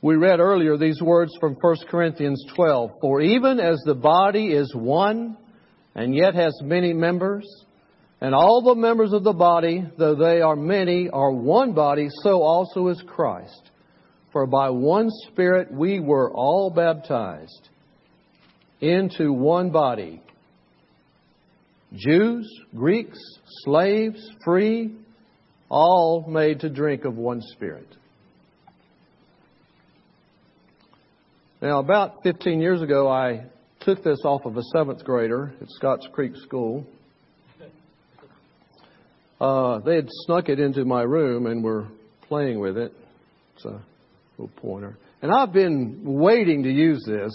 We 0.01 0.15
read 0.15 0.39
earlier 0.39 0.77
these 0.77 1.01
words 1.01 1.31
from 1.39 1.55
1 1.59 1.75
Corinthians 1.89 2.45
12. 2.55 2.91
For 3.01 3.21
even 3.21 3.59
as 3.59 3.81
the 3.85 3.95
body 3.95 4.47
is 4.53 4.71
one 4.73 5.35
and 5.97 6.15
yet 6.15 6.35
has 6.35 6.53
many 6.61 6.93
members, 6.93 7.43
and 8.21 8.33
all 8.33 8.61
the 8.61 8.75
members 8.75 9.13
of 9.13 9.23
the 9.23 9.33
body, 9.33 9.83
though 9.97 10.15
they 10.15 10.41
are 10.41 10.55
many, 10.55 11.09
are 11.09 11.31
one 11.31 11.73
body, 11.73 12.07
so 12.21 12.43
also 12.43 12.87
is 12.87 13.03
Christ. 13.07 13.71
For 14.31 14.45
by 14.45 14.69
one 14.69 15.09
Spirit 15.27 15.73
we 15.73 15.99
were 15.99 16.31
all 16.31 16.69
baptized 16.69 17.69
into 18.79 19.33
one 19.33 19.71
body. 19.71 20.21
Jews, 21.95 22.47
Greeks, 22.75 23.17
slaves, 23.63 24.19
free, 24.45 24.95
all 25.67 26.25
made 26.29 26.59
to 26.59 26.69
drink 26.69 27.05
of 27.05 27.15
one 27.15 27.41
Spirit. 27.41 27.87
Now, 31.59 31.79
about 31.79 32.21
15 32.21 32.61
years 32.61 32.83
ago, 32.83 33.09
I 33.09 33.45
took 33.87 34.03
this 34.03 34.19
off 34.25 34.43
of 34.43 34.57
a 34.57 34.63
seventh 34.73 35.01
grader 35.05 35.53
at 35.61 35.69
Scotts 35.69 36.05
Creek 36.11 36.33
School. 36.43 36.85
Uh, 39.39 39.79
they 39.79 39.95
had 39.95 40.09
snuck 40.25 40.49
it 40.49 40.59
into 40.59 40.83
my 40.83 41.03
room 41.03 41.45
and 41.45 41.63
were 41.63 41.87
playing 42.27 42.59
with 42.59 42.77
it. 42.77 42.91
It's 43.55 43.63
a 43.63 43.81
little 44.37 44.53
pointer. 44.57 44.97
And 45.21 45.31
I've 45.31 45.53
been 45.53 46.01
waiting 46.03 46.63
to 46.63 46.69
use 46.69 47.01
this 47.07 47.31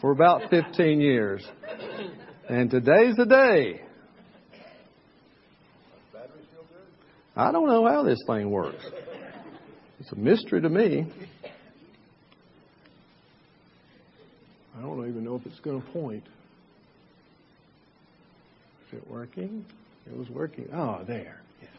for 0.00 0.10
about 0.12 0.48
15 0.48 1.02
years. 1.02 1.46
And 2.48 2.70
today's 2.70 3.16
the 3.16 3.26
day. 3.26 3.82
I 7.36 7.52
don't 7.52 7.68
know 7.68 7.86
how 7.86 8.04
this 8.04 8.20
thing 8.26 8.50
works. 8.50 8.86
It's 9.98 10.10
a 10.12 10.16
mystery 10.16 10.62
to 10.62 10.70
me. 10.70 11.12
I 14.80 14.82
don't 14.82 15.06
even 15.08 15.24
know 15.24 15.36
if 15.36 15.44
it's 15.44 15.60
going 15.60 15.82
to 15.82 15.88
point. 15.88 16.24
Is 18.88 18.98
it 18.98 19.10
working? 19.10 19.66
It 20.06 20.16
was 20.16 20.30
working. 20.30 20.68
Oh, 20.72 21.04
there. 21.06 21.42
Yes. 21.60 21.70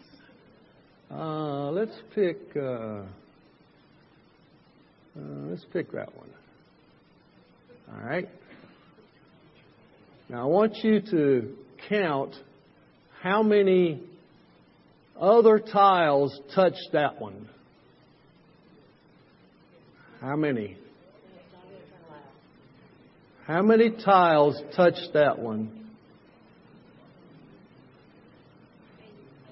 Uh, 1.10 1.72
let's 1.72 1.96
pick. 2.14 2.38
Uh, 2.56 2.60
uh, 2.60 3.04
let's 5.16 5.66
pick 5.74 5.92
that 5.94 6.16
one. 6.16 6.30
All 7.92 8.08
right. 8.08 8.30
Now 10.30 10.44
I 10.44 10.46
want 10.46 10.78
you 10.84 11.02
to 11.02 11.56
count 11.90 12.36
how 13.20 13.42
many 13.42 14.00
other 15.20 15.60
tiles 15.60 16.40
touch 16.54 16.76
that 16.94 17.20
one. 17.20 17.50
How 20.22 20.36
many? 20.36 20.78
How 23.52 23.62
many 23.62 23.90
tiles 23.90 24.58
touch 24.78 24.96
that 25.14 25.38
one? 25.38 25.90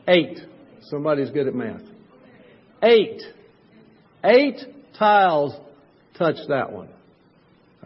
Eight. 0.08 0.40
Somebody's 0.84 1.32
good 1.32 1.48
at 1.50 1.54
math. 1.54 1.82
Eight. 2.82 3.22
Eight 4.24 4.56
tiles 4.98 5.54
touch 6.18 6.38
that 6.48 6.72
one. 6.72 6.88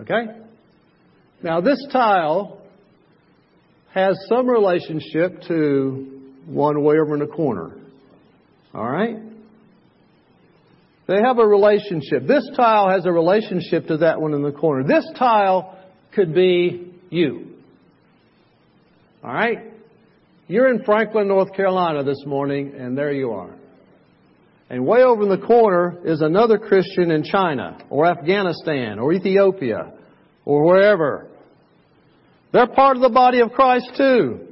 Okay? 0.01 0.25
Now, 1.41 1.62
this 1.62 1.84
tile 1.91 2.62
has 3.96 4.15
some 4.29 4.48
relationship 4.48 5.41
to 5.48 6.32
one 6.46 6.84
way 6.84 6.98
over 7.00 7.15
in 7.15 7.22
the 7.22 7.25
corner. 7.25 7.75
All 8.72 8.88
right? 8.88 9.15
They 11.08 11.17
have 11.25 11.39
a 11.39 11.48
relationship. 11.48 12.27
This 12.27 12.48
tile 12.55 12.91
has 12.91 13.08
a 13.08 13.12
relationship 13.12 13.88
to 13.88 13.98
that 13.98 14.22
one 14.22 14.36
in 14.36 14.43
the 14.43 14.51
corner. 14.51 14.88
This 14.88 15.10
tile 15.17 15.79
could 16.15 16.34
be 16.34 16.93
you. 17.10 17.55
All 19.24 19.34
right? 19.34 19.72
You're 20.48 20.70
in 20.70 20.84
Franklin, 20.84 21.27
North 21.27 21.53
Carolina 21.53 22.03
this 22.03 22.24
morning, 22.25 22.74
and 22.77 22.98
there 22.98 23.13
you 23.13 23.32
are. 23.32 23.55
And 24.70 24.86
way 24.86 25.03
over 25.03 25.24
in 25.24 25.29
the 25.29 25.46
corner 25.46 26.00
is 26.03 26.22
another 26.22 26.58
Christian 26.58 27.12
in 27.12 27.24
China, 27.24 27.77
or 27.89 28.05
Afghanistan, 28.05 29.00
or 29.00 29.13
Ethiopia, 29.13 29.93
or 30.46 30.65
wherever. 30.65 31.27
They're 32.51 32.67
part 32.67 32.98
of 32.98 33.01
the 33.01 33.10
body 33.10 33.39
of 33.39 33.51
Christ 33.51 33.91
too. 33.98 34.48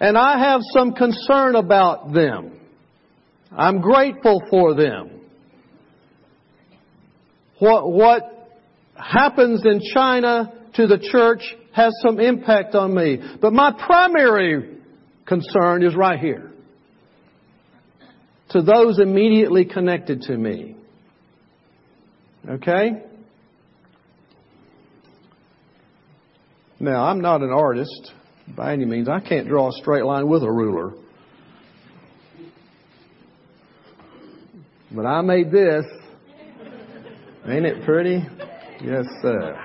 And 0.00 0.18
I 0.18 0.38
have 0.38 0.60
some 0.72 0.92
concern 0.92 1.54
about 1.54 2.12
them. 2.12 2.58
I'm 3.56 3.80
grateful 3.80 4.42
for 4.50 4.74
them. 4.74 5.20
What, 7.58 7.90
what 7.90 8.41
happens 8.96 9.64
in 9.64 9.80
China 9.94 10.52
to 10.74 10.86
the 10.86 10.98
church 10.98 11.42
has 11.72 11.92
some 12.02 12.20
impact 12.20 12.74
on 12.74 12.94
me. 12.94 13.18
But 13.40 13.52
my 13.52 13.72
primary 13.72 14.78
concern 15.26 15.82
is 15.82 15.94
right 15.94 16.18
here. 16.18 16.50
To 18.50 18.62
those 18.62 18.98
immediately 18.98 19.64
connected 19.64 20.22
to 20.22 20.36
me. 20.36 20.76
Okay? 22.48 23.02
Now, 26.78 27.04
I'm 27.04 27.20
not 27.20 27.42
an 27.42 27.50
artist 27.50 28.12
by 28.56 28.72
any 28.72 28.84
means. 28.84 29.08
I 29.08 29.20
can't 29.20 29.48
draw 29.48 29.68
a 29.68 29.72
straight 29.72 30.04
line 30.04 30.28
with 30.28 30.42
a 30.42 30.50
ruler. 30.50 30.92
But 34.90 35.06
I 35.06 35.22
made 35.22 35.50
this. 35.50 35.84
Ain't 37.46 37.64
it 37.64 37.84
pretty? 37.84 38.22
Yes, 38.84 39.04
sir. 39.22 39.64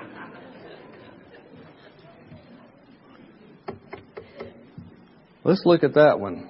Let's 5.43 5.62
look 5.65 5.84
at 5.84 5.95
that 5.95 6.19
one. 6.19 6.47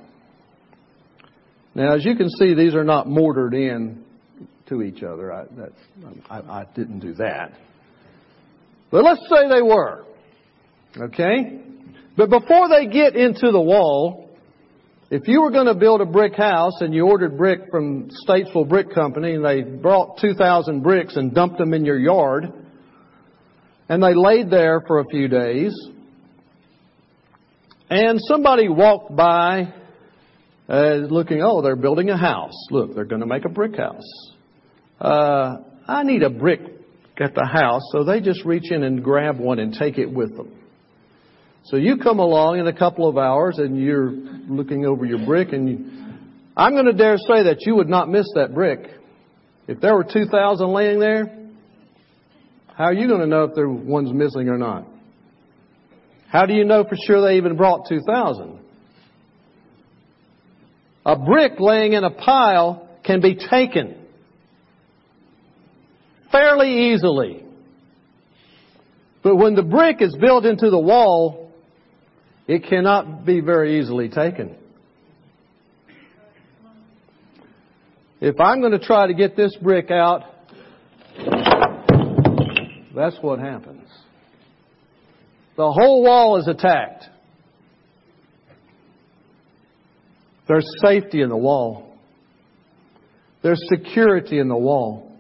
Now, 1.76 1.96
as 1.96 2.04
you 2.04 2.18
can 2.18 2.30
see, 2.30 2.56
these 2.56 2.76
are 2.76 2.84
not 2.84 3.08
mortared 3.08 3.54
in 3.54 4.04
to 4.66 4.82
each 4.82 5.02
other. 5.02 5.32
I, 5.32 5.46
I, 6.30 6.40
I 6.40 6.66
didn't 6.76 7.00
do 7.00 7.14
that. 7.14 7.54
But 8.92 9.06
let's 9.06 9.22
say 9.30 9.48
they 9.48 9.62
were. 9.62 10.04
Okay? 11.00 11.62
But 12.18 12.30
before 12.30 12.68
they 12.68 12.88
get 12.88 13.16
into 13.16 13.52
the 13.52 13.62
wall, 13.62 14.27
if 15.10 15.28
you 15.28 15.42
were 15.42 15.52
going 15.52 15.68
to 15.68 15.74
build 15.74 16.02
a 16.02 16.06
brick 16.06 16.36
house 16.36 16.82
and 16.82 16.94
you 16.94 17.06
ordered 17.06 17.38
brick 17.38 17.62
from 17.72 18.10
Statesville 18.28 18.68
Brick 18.68 18.94
Company 18.94 19.36
and 19.36 19.46
they 19.46 19.62
brought 19.62 20.18
2,000 20.20 20.82
bricks 20.82 21.16
and 21.16 21.34
dumped 21.34 21.58
them 21.58 21.74
in 21.74 21.86
your 21.86 21.98
yard, 21.98 22.52
and 23.88 24.04
they 24.04 24.14
laid 24.14 24.50
there 24.50 24.82
for 24.86 25.00
a 25.00 25.06
few 25.06 25.30
days, 25.30 25.74
and 27.90 28.20
somebody 28.28 28.68
walked 28.68 29.16
by 29.16 29.74
uh, 30.68 30.96
looking, 31.10 31.42
oh, 31.42 31.62
they're 31.62 31.78
building 31.78 32.10
a 32.10 32.18
house. 32.18 32.68
Look, 32.70 32.94
they're 32.94 33.06
going 33.06 33.22
to 33.22 33.28
make 33.28 33.46
a 33.46 33.50
brick 33.50 33.78
house. 33.78 34.34
Uh, 35.00 35.60
I 35.88 36.04
need 36.04 36.24
a 36.24 36.30
brick 36.30 36.60
at 37.18 37.34
the 37.34 37.46
house, 37.46 37.82
so 37.94 38.04
they 38.04 38.20
just 38.20 38.44
reach 38.44 38.72
in 38.72 38.84
and 38.84 39.02
grab 39.02 39.40
one 39.40 39.60
and 39.60 39.74
take 39.74 39.98
it 39.98 40.12
with 40.12 40.36
them. 40.36 40.57
So 41.70 41.76
you 41.76 41.98
come 41.98 42.20
along 42.20 42.60
in 42.60 42.68
a 42.68 42.74
couple 42.74 43.10
of 43.10 43.18
hours 43.18 43.58
and 43.58 43.78
you're 43.78 44.12
looking 44.12 44.86
over 44.86 45.06
your 45.06 45.26
brick 45.26 45.52
and 45.52 45.70
you, 45.70 45.92
I'm 46.56 46.72
going 46.72 46.86
to 46.86 46.94
dare 46.94 47.18
say 47.18 47.44
that 47.44 47.58
you 47.66 47.76
would 47.76 47.90
not 47.90 48.10
miss 48.10 48.26
that 48.36 48.54
brick. 48.54 48.90
If 49.68 49.82
there 49.82 49.94
were 49.94 50.06
2,000 50.06 50.66
laying 50.66 51.00
there, 51.00 51.50
how 52.74 52.86
are 52.86 52.94
you 52.94 53.10
going 53.10 53.20
to 53.20 53.28
know 53.28 53.44
if 53.44 53.56
there 53.56 53.68
one's 53.68 54.14
missing 54.14 54.48
or 54.48 54.58
not? 54.58 54.88
How 56.30 56.46
do 56.46 56.54
you 56.54 56.64
know 56.64 56.86
for 56.86 56.96
sure 57.06 57.22
they 57.22 57.36
even 57.36 57.58
brought 57.58 57.90
2,000? 57.90 58.60
A 61.06 61.16
brick 61.18 61.60
laying 61.60 61.92
in 61.94 62.06
a 62.06 62.12
pile 62.12 62.88
can 63.04 63.20
be 63.20 63.36
taken 63.36 63.98
fairly 66.32 66.94
easily. 66.94 67.44
But 69.22 69.36
when 69.36 69.56
the 69.56 69.64
brick 69.64 70.02
is 70.02 70.16
built 70.16 70.46
into 70.46 70.70
the 70.70 70.80
wall, 70.80 71.47
it 72.48 72.64
cannot 72.70 73.26
be 73.26 73.42
very 73.42 73.80
easily 73.80 74.08
taken. 74.08 74.56
If 78.22 78.40
I'm 78.40 78.62
going 78.62 78.72
to 78.72 78.80
try 78.80 79.08
to 79.08 79.14
get 79.14 79.36
this 79.36 79.56
brick 79.62 79.92
out, 79.92 80.24
that's 82.96 83.18
what 83.22 83.40
happens. 83.40 83.88
The 85.58 85.72
whole 85.72 86.04
wall 86.04 86.38
is 86.38 86.48
attacked. 86.48 87.04
There's 90.48 90.66
safety 90.82 91.22
in 91.22 91.30
the 91.30 91.38
wall. 91.38 91.98
There's 93.44 93.62
security 93.70 94.40
in 94.40 94.48
the 94.48 94.58
wall. 94.58 95.12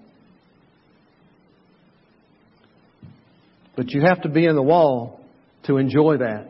But 3.75 3.91
you 3.91 4.01
have 4.01 4.21
to 4.21 4.29
be 4.29 4.45
in 4.45 4.55
the 4.55 4.63
wall 4.63 5.19
to 5.65 5.77
enjoy 5.77 6.17
that 6.17 6.46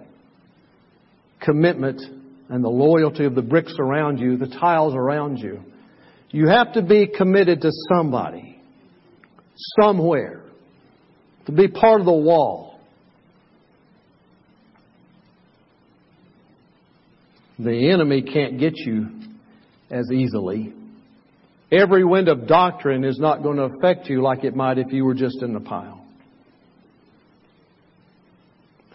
commitment 1.42 2.02
and 2.50 2.64
the 2.64 2.70
loyalty 2.70 3.26
of 3.26 3.36
the 3.36 3.42
bricks 3.42 3.74
around 3.80 4.20
you, 4.20 4.38
the 4.38 4.48
tiles 4.48 4.94
around 4.96 5.38
you. 5.38 5.62
You 6.30 6.48
have 6.48 6.74
to 6.74 6.82
be 6.82 7.08
committed 7.08 7.62
to 7.62 7.72
somebody, 7.94 8.62
somewhere, 9.80 10.44
to 11.46 11.52
be 11.52 11.68
part 11.68 12.00
of 12.00 12.06
the 12.06 12.12
wall. 12.12 12.80
The 17.60 17.92
enemy 17.92 18.22
can't 18.22 18.60
get 18.60 18.78
you 18.78 19.08
as 19.90 20.12
easily. 20.12 20.74
Every 21.72 22.04
wind 22.04 22.30
of 22.30 22.48
doctrine 22.48 23.04
is 23.04 23.20
not 23.20 23.44
going 23.44 23.58
to 23.58 23.64
affect 23.64 24.08
you 24.08 24.22
like 24.22 24.44
it 24.44 24.56
might 24.56 24.78
if 24.78 24.92
you 24.92 25.04
were 25.04 25.16
just 25.16 25.42
in 25.42 25.54
the 25.54 25.60
pile. 25.60 26.08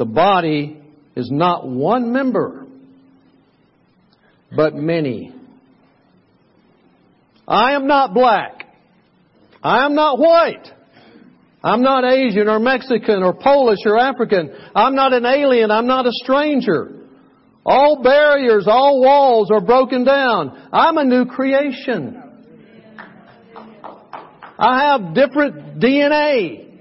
the 0.03 0.07
body 0.07 0.82
is 1.17 1.31
not 1.31 1.67
one 1.67 2.13
member, 2.13 2.67
but 4.55 4.75
many. 4.75 5.35
I 7.47 7.73
am 7.73 7.87
not 7.87 8.15
black. 8.15 8.67
I 9.63 9.85
am 9.85 9.95
not 9.95 10.19
white. 10.19 10.69
I'm 11.65 11.83
not 11.83 12.05
Asian 12.05 12.49
or 12.49 12.59
Mexican 12.59 13.23
or 13.23 13.35
Polish 13.35 13.79
or 13.85 13.99
African. 13.99 14.53
I'm 14.75 14.95
not 14.95 15.13
an 15.13 15.25
alien. 15.25 15.71
I'm 15.71 15.87
not 15.87 16.07
a 16.07 16.13
stranger. 16.13 17.03
All 17.65 18.03
barriers, 18.03 18.67
all 18.67 19.01
walls 19.01 19.51
are 19.53 19.61
broken 19.61 20.03
down. 20.03 20.69
I'm 20.73 20.99
a 20.99 21.05
new 21.05 21.27
creation. 21.27 22.19
I 24.59 24.91
have 24.91 25.15
different 25.15 25.79
DNA. 25.79 26.72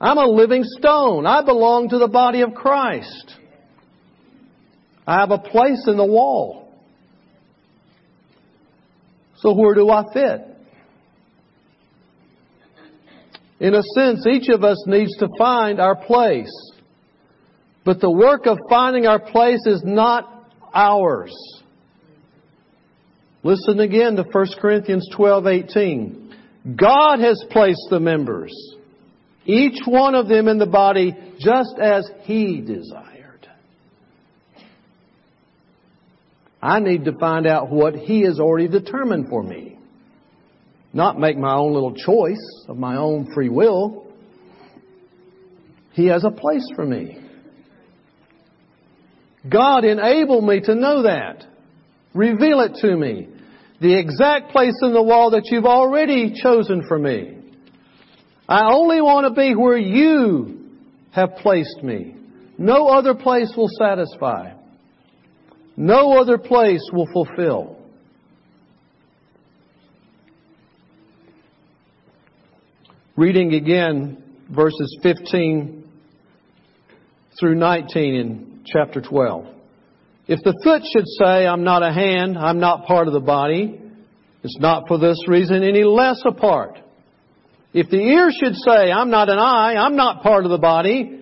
I'm 0.00 0.18
a 0.18 0.26
living 0.26 0.64
stone. 0.64 1.26
I 1.26 1.44
belong 1.44 1.90
to 1.90 1.98
the 1.98 2.08
body 2.08 2.40
of 2.40 2.54
Christ. 2.54 3.34
I 5.06 5.20
have 5.20 5.30
a 5.30 5.38
place 5.38 5.84
in 5.86 5.96
the 5.96 6.06
wall. 6.06 6.72
So 9.36 9.54
where 9.54 9.74
do 9.74 9.90
I 9.90 10.04
fit? 10.12 10.40
In 13.58 13.74
a 13.74 13.82
sense, 13.94 14.26
each 14.26 14.48
of 14.48 14.64
us 14.64 14.82
needs 14.86 15.16
to 15.18 15.28
find 15.36 15.80
our 15.80 15.96
place. 15.96 16.52
But 17.84 18.00
the 18.00 18.10
work 18.10 18.46
of 18.46 18.58
finding 18.68 19.06
our 19.06 19.18
place 19.18 19.66
is 19.66 19.82
not 19.84 20.48
ours. 20.72 21.34
Listen 23.42 23.80
again 23.80 24.16
to 24.16 24.22
1 24.22 24.46
Corinthians 24.60 25.08
12:18. 25.14 26.32
God 26.76 27.20
has 27.20 27.42
placed 27.50 27.86
the 27.90 28.00
members, 28.00 28.52
each 29.50 29.80
one 29.84 30.14
of 30.14 30.28
them 30.28 30.48
in 30.48 30.58
the 30.58 30.66
body 30.66 31.16
just 31.38 31.74
as 31.80 32.08
he 32.22 32.60
desired. 32.60 33.48
I 36.62 36.78
need 36.78 37.06
to 37.06 37.12
find 37.18 37.46
out 37.46 37.70
what 37.70 37.94
he 37.94 38.22
has 38.22 38.38
already 38.38 38.68
determined 38.68 39.28
for 39.28 39.42
me. 39.42 39.78
Not 40.92 41.18
make 41.18 41.36
my 41.36 41.54
own 41.54 41.72
little 41.72 41.94
choice 41.94 42.64
of 42.68 42.76
my 42.76 42.96
own 42.96 43.32
free 43.32 43.48
will. 43.48 44.06
He 45.92 46.06
has 46.06 46.24
a 46.24 46.30
place 46.30 46.66
for 46.76 46.84
me. 46.84 47.18
God 49.48 49.84
enable 49.84 50.42
me 50.42 50.60
to 50.60 50.74
know 50.74 51.02
that. 51.04 51.44
Reveal 52.14 52.60
it 52.60 52.74
to 52.82 52.96
me. 52.96 53.28
The 53.80 53.98
exact 53.98 54.52
place 54.52 54.74
in 54.82 54.92
the 54.92 55.02
wall 55.02 55.30
that 55.30 55.46
you've 55.46 55.64
already 55.64 56.34
chosen 56.42 56.84
for 56.86 56.98
me. 56.98 57.39
I 58.50 58.72
only 58.72 59.00
want 59.00 59.28
to 59.28 59.40
be 59.40 59.54
where 59.54 59.78
you 59.78 60.58
have 61.12 61.36
placed 61.36 61.84
me. 61.84 62.16
No 62.58 62.88
other 62.88 63.14
place 63.14 63.52
will 63.56 63.70
satisfy. 63.78 64.54
No 65.76 66.20
other 66.20 66.36
place 66.36 66.82
will 66.92 67.06
fulfill. 67.12 67.76
Reading 73.14 73.54
again 73.54 74.20
verses 74.50 74.98
15 75.00 75.88
through 77.38 77.54
19 77.54 78.14
in 78.14 78.62
chapter 78.66 79.00
12. 79.00 79.46
If 80.26 80.40
the 80.42 80.58
foot 80.64 80.82
should 80.92 81.06
say, 81.06 81.46
I'm 81.46 81.62
not 81.62 81.84
a 81.84 81.92
hand, 81.92 82.36
I'm 82.36 82.58
not 82.58 82.86
part 82.86 83.06
of 83.06 83.12
the 83.12 83.20
body, 83.20 83.80
it's 84.42 84.58
not 84.58 84.88
for 84.88 84.98
this 84.98 85.18
reason 85.28 85.62
any 85.62 85.84
less 85.84 86.20
a 86.24 86.32
part. 86.32 86.80
If 87.72 87.88
the 87.88 87.98
ear 87.98 88.30
should 88.32 88.56
say, 88.56 88.90
I'm 88.90 89.10
not 89.10 89.28
an 89.28 89.38
eye, 89.38 89.76
I'm 89.76 89.96
not 89.96 90.22
part 90.22 90.44
of 90.44 90.50
the 90.50 90.58
body, 90.58 91.20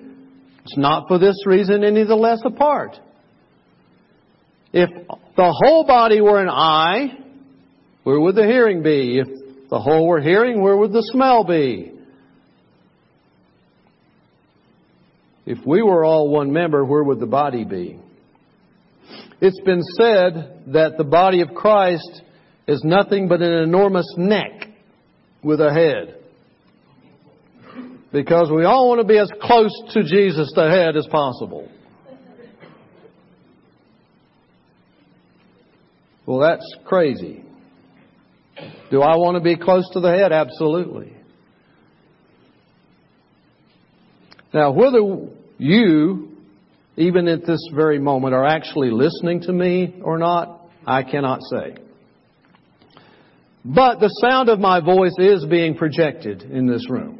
it's 0.64 0.76
not 0.76 1.08
for 1.08 1.18
this 1.18 1.36
reason 1.46 1.84
any 1.84 2.04
the 2.04 2.14
less 2.14 2.40
a 2.44 2.50
part. 2.50 2.98
If 4.72 4.90
the 5.36 5.52
whole 5.52 5.84
body 5.86 6.20
were 6.20 6.40
an 6.40 6.48
eye, 6.48 7.18
where 8.04 8.20
would 8.20 8.34
the 8.34 8.44
hearing 8.44 8.82
be? 8.82 9.18
If 9.18 9.28
the 9.70 9.78
whole 9.78 10.06
were 10.06 10.20
hearing, 10.20 10.62
where 10.62 10.76
would 10.76 10.92
the 10.92 11.06
smell 11.12 11.44
be? 11.44 11.92
If 15.46 15.58
we 15.66 15.82
were 15.82 16.04
all 16.04 16.28
one 16.28 16.52
member, 16.52 16.84
where 16.84 17.02
would 17.02 17.20
the 17.20 17.26
body 17.26 17.64
be? 17.64 17.98
It's 19.40 19.60
been 19.60 19.82
said 19.82 20.64
that 20.68 20.98
the 20.98 21.04
body 21.04 21.40
of 21.40 21.54
Christ 21.54 22.22
is 22.66 22.82
nothing 22.84 23.28
but 23.28 23.40
an 23.40 23.52
enormous 23.62 24.06
neck 24.16 24.68
with 25.42 25.60
a 25.60 25.72
head. 25.72 26.16
Because 28.12 28.50
we 28.50 28.64
all 28.64 28.88
want 28.88 29.00
to 29.00 29.06
be 29.06 29.18
as 29.18 29.30
close 29.42 29.70
to 29.92 30.02
Jesus, 30.02 30.50
the 30.54 30.68
head, 30.70 30.96
as 30.96 31.06
possible. 31.10 31.68
Well, 36.24 36.40
that's 36.40 36.76
crazy. 36.84 37.44
Do 38.90 39.02
I 39.02 39.16
want 39.16 39.36
to 39.36 39.42
be 39.42 39.56
close 39.56 39.88
to 39.92 40.00
the 40.00 40.10
head? 40.10 40.32
Absolutely. 40.32 41.14
Now, 44.52 44.72
whether 44.72 45.00
you, 45.58 46.36
even 46.96 47.28
at 47.28 47.46
this 47.46 47.60
very 47.74 47.98
moment, 47.98 48.34
are 48.34 48.46
actually 48.46 48.90
listening 48.90 49.42
to 49.42 49.52
me 49.52 50.00
or 50.02 50.18
not, 50.18 50.66
I 50.86 51.02
cannot 51.02 51.40
say. 51.50 51.76
But 53.64 54.00
the 54.00 54.08
sound 54.22 54.48
of 54.48 54.58
my 54.58 54.80
voice 54.80 55.14
is 55.18 55.44
being 55.44 55.76
projected 55.76 56.42
in 56.42 56.66
this 56.66 56.88
room. 56.88 57.17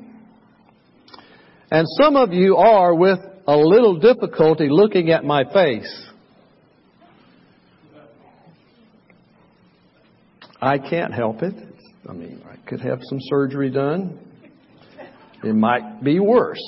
And 1.70 1.86
some 2.00 2.16
of 2.16 2.32
you 2.32 2.56
are 2.56 2.94
with 2.94 3.18
a 3.46 3.56
little 3.56 3.98
difficulty 3.98 4.68
looking 4.70 5.10
at 5.10 5.24
my 5.24 5.44
face. 5.52 6.06
I 10.60 10.78
can't 10.78 11.12
help 11.12 11.42
it. 11.42 11.54
I 12.08 12.12
mean, 12.12 12.42
I 12.50 12.56
could 12.68 12.80
have 12.80 13.00
some 13.02 13.18
surgery 13.20 13.70
done. 13.70 14.18
It 15.44 15.54
might 15.54 16.02
be 16.02 16.18
worse. 16.18 16.58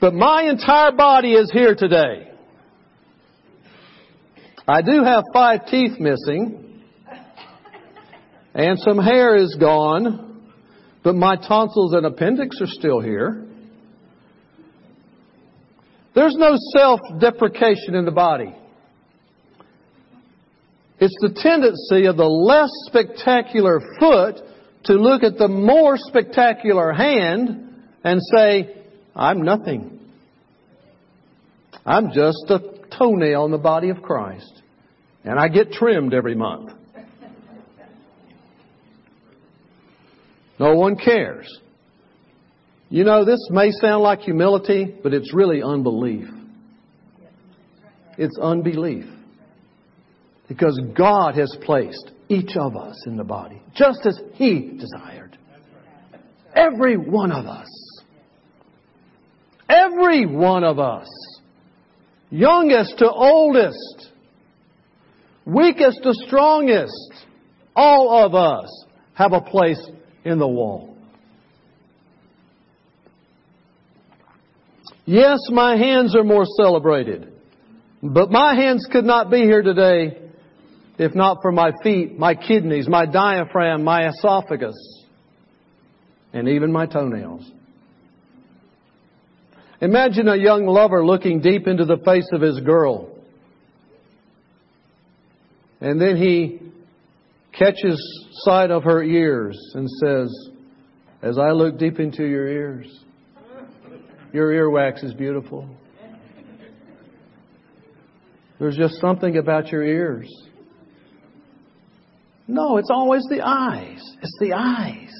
But 0.00 0.14
my 0.14 0.44
entire 0.44 0.92
body 0.92 1.32
is 1.32 1.50
here 1.52 1.74
today. 1.74 2.30
I 4.66 4.82
do 4.82 5.02
have 5.02 5.24
five 5.32 5.66
teeth 5.66 5.98
missing, 5.98 6.82
and 8.54 8.78
some 8.78 8.98
hair 8.98 9.36
is 9.36 9.56
gone, 9.58 10.29
but 11.02 11.14
my 11.14 11.36
tonsils 11.36 11.94
and 11.94 12.04
appendix 12.06 12.60
are 12.60 12.66
still 12.66 13.00
here. 13.00 13.46
There's 16.14 16.34
no 16.36 16.56
self 16.76 17.00
deprecation 17.18 17.94
in 17.94 18.04
the 18.04 18.10
body. 18.10 18.54
It's 20.98 21.16
the 21.20 21.32
tendency 21.34 22.06
of 22.06 22.16
the 22.16 22.24
less 22.24 22.70
spectacular 22.86 23.80
foot 23.98 24.36
to 24.84 24.94
look 24.94 25.22
at 25.22 25.38
the 25.38 25.48
more 25.48 25.96
spectacular 25.96 26.92
hand 26.92 27.74
and 28.04 28.20
say, 28.34 28.76
I'm 29.14 29.42
nothing. 29.42 29.98
I'm 31.86 32.12
just 32.12 32.44
a 32.48 32.60
toenail 32.98 33.46
in 33.46 33.50
the 33.50 33.58
body 33.58 33.88
of 33.88 34.02
Christ. 34.02 34.62
And 35.24 35.38
I 35.38 35.48
get 35.48 35.72
trimmed 35.72 36.12
every 36.12 36.34
month. 36.34 36.72
No 40.60 40.74
one 40.74 40.94
cares. 40.94 41.48
You 42.90 43.04
know, 43.04 43.24
this 43.24 43.48
may 43.50 43.70
sound 43.70 44.02
like 44.02 44.20
humility, 44.20 44.94
but 45.02 45.14
it's 45.14 45.32
really 45.32 45.62
unbelief. 45.62 46.28
It's 48.18 48.38
unbelief. 48.38 49.06
Because 50.48 50.78
God 50.94 51.34
has 51.36 51.56
placed 51.62 52.10
each 52.28 52.56
of 52.58 52.76
us 52.76 53.06
in 53.06 53.16
the 53.16 53.24
body, 53.24 53.62
just 53.74 54.04
as 54.04 54.20
He 54.34 54.78
desired. 54.78 55.38
Every 56.54 56.98
one 56.98 57.32
of 57.32 57.46
us. 57.46 57.68
Every 59.66 60.26
one 60.26 60.62
of 60.62 60.78
us. 60.78 61.08
Youngest 62.28 62.98
to 62.98 63.10
oldest. 63.10 64.10
Weakest 65.46 66.02
to 66.02 66.12
strongest. 66.26 67.12
All 67.74 68.26
of 68.26 68.34
us 68.34 68.84
have 69.14 69.32
a 69.32 69.40
place 69.40 69.80
in 70.24 70.38
the 70.38 70.48
wall. 70.48 70.96
Yes, 75.06 75.38
my 75.50 75.76
hands 75.76 76.14
are 76.14 76.24
more 76.24 76.44
celebrated. 76.44 77.32
But 78.02 78.30
my 78.30 78.54
hands 78.54 78.86
could 78.90 79.04
not 79.04 79.30
be 79.30 79.40
here 79.40 79.62
today 79.62 80.20
if 80.98 81.14
not 81.14 81.38
for 81.40 81.50
my 81.50 81.72
feet, 81.82 82.18
my 82.18 82.34
kidneys, 82.34 82.86
my 82.86 83.06
diaphragm, 83.06 83.82
my 83.82 84.08
esophagus, 84.08 84.76
and 86.34 86.46
even 86.46 86.70
my 86.70 86.84
toenails. 86.84 87.50
Imagine 89.80 90.28
a 90.28 90.36
young 90.36 90.66
lover 90.66 91.04
looking 91.04 91.40
deep 91.40 91.66
into 91.66 91.86
the 91.86 91.96
face 92.04 92.28
of 92.32 92.42
his 92.42 92.60
girl. 92.60 93.08
And 95.80 95.98
then 95.98 96.18
he 96.18 96.60
catches 97.52 98.00
sight 98.44 98.70
of 98.70 98.84
her 98.84 99.02
ears 99.02 99.58
and 99.74 99.88
says, 100.02 100.50
As 101.22 101.38
I 101.38 101.50
look 101.50 101.78
deep 101.78 102.00
into 102.00 102.24
your 102.24 102.48
ears, 102.48 102.86
Your 104.32 104.52
earwax 104.52 105.02
is 105.02 105.12
beautiful. 105.14 105.68
There's 108.58 108.76
just 108.76 109.00
something 109.00 109.38
about 109.38 109.72
your 109.72 109.82
ears. 109.82 110.30
No, 112.46 112.76
it's 112.76 112.90
always 112.90 113.22
the 113.30 113.40
eyes. 113.40 114.00
It's 114.22 114.36
the 114.40 114.52
eyes. 114.52 115.12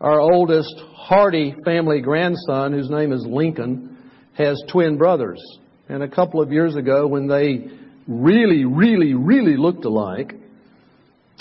Our 0.00 0.20
oldest 0.20 0.74
Hardy 0.94 1.54
family 1.64 2.00
grandson, 2.00 2.72
whose 2.72 2.90
name 2.90 3.12
is 3.12 3.24
Lincoln, 3.28 3.98
has 4.34 4.60
twin 4.70 4.96
brothers. 4.96 5.40
And 5.88 6.02
a 6.02 6.08
couple 6.08 6.40
of 6.42 6.52
years 6.52 6.76
ago, 6.76 7.06
when 7.06 7.26
they 7.26 7.68
really, 8.10 8.64
really, 8.64 9.14
really 9.14 9.56
looked 9.56 9.84
alike, 9.84 10.34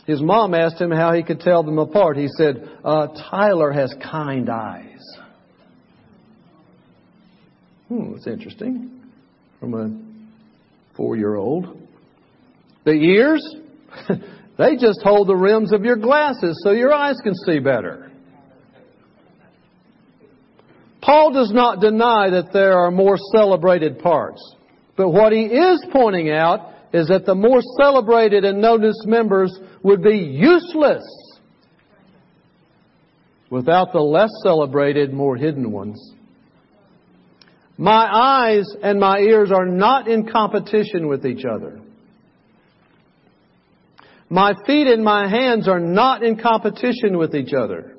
his 0.05 0.21
mom 0.21 0.53
asked 0.53 0.79
him 0.79 0.91
how 0.91 1.13
he 1.13 1.23
could 1.23 1.39
tell 1.39 1.63
them 1.63 1.79
apart. 1.79 2.15
He 2.15 2.27
said, 2.38 2.69
uh, 2.86 3.08
Tyler 3.29 3.71
has 3.71 3.93
kind 4.01 4.49
eyes. 4.49 5.17
Hmm, 7.88 8.13
that's 8.13 8.27
interesting. 8.27 9.01
From 9.60 9.73
a 9.73 10.95
four 10.95 11.15
year 11.15 11.36
old. 11.36 11.82
The 12.86 12.91
ears, 12.91 13.43
they 14.58 14.75
just 14.77 15.01
hold 15.03 15.27
the 15.27 15.36
rims 15.36 15.73
of 15.73 15.84
your 15.84 15.97
glasses 15.97 16.62
so 16.63 16.71
your 16.71 16.93
eyes 16.93 17.17
can 17.23 17.34
see 17.45 17.60
better. 17.60 18.12
Paul 21.01 21.34
does 21.34 21.51
not 21.51 21.82
deny 21.82 22.29
that 22.29 22.53
there 22.53 22.77
are 22.77 22.91
more 22.91 23.17
celebrated 23.34 23.99
parts. 23.99 24.55
But 25.00 25.12
what 25.12 25.32
he 25.32 25.44
is 25.44 25.82
pointing 25.94 26.30
out 26.30 26.74
is 26.92 27.08
that 27.08 27.26
the 27.26 27.34
more 27.34 27.62
celebrated 27.80 28.44
and 28.44 28.60
noticed 28.60 29.06
members 29.06 29.58
would 29.82 30.04
be 30.04 30.18
useless 30.18 31.02
without 33.50 33.94
the 33.94 34.02
less 34.02 34.30
celebrated, 34.44 35.14
more 35.14 35.38
hidden 35.38 35.72
ones. 35.72 36.16
My 37.78 38.10
eyes 38.14 38.66
and 38.84 39.00
my 39.00 39.20
ears 39.20 39.54
are 39.54 39.68
not 39.68 40.10
in 40.10 40.28
competition 40.28 41.08
with 41.08 41.26
each 41.26 41.46
other. 41.46 41.80
My 44.30 44.54
feet 44.68 44.88
and 44.88 45.02
my 45.02 45.30
hands 45.30 45.70
are 45.70 45.80
not 45.80 46.24
in 46.24 46.38
competition 46.38 47.18
with 47.18 47.34
each 47.36 47.54
other. 47.54 47.96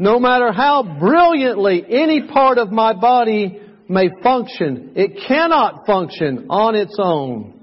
No 0.00 0.18
matter 0.18 0.50
how 0.50 0.98
brilliantly 0.98 1.84
any 1.88 2.26
part 2.26 2.58
of 2.58 2.72
my 2.72 2.92
body 2.92 3.59
may 3.90 4.08
function, 4.22 4.92
it 4.94 5.20
cannot 5.26 5.84
function 5.84 6.46
on 6.48 6.74
its 6.76 6.96
own. 6.98 7.60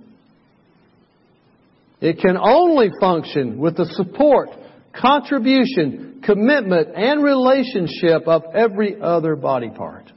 It 2.02 2.20
can 2.20 2.38
only 2.38 2.92
function 3.00 3.58
with 3.58 3.78
the 3.78 3.86
support, 3.86 4.50
contribution, 4.94 6.22
commitment, 6.24 6.90
and 6.96 7.24
relationship 7.24 8.28
of 8.28 8.44
every 8.54 9.02
other 9.02 9.36
body 9.36 9.70
part. 9.70 10.12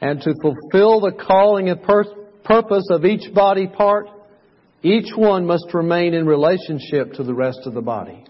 And 0.00 0.20
to 0.22 0.34
fulfill 0.40 1.00
the 1.00 1.12
calling 1.12 1.68
and 1.68 1.80
purpose 1.82 2.88
of 2.90 3.04
each 3.04 3.32
body 3.34 3.66
part, 3.66 4.08
each 4.82 5.14
one 5.14 5.46
must 5.46 5.72
remain 5.72 6.14
in 6.14 6.26
relationship 6.26 7.12
to 7.14 7.22
the 7.22 7.34
rest 7.34 7.60
of 7.66 7.74
the 7.74 7.82
body. 7.82 8.24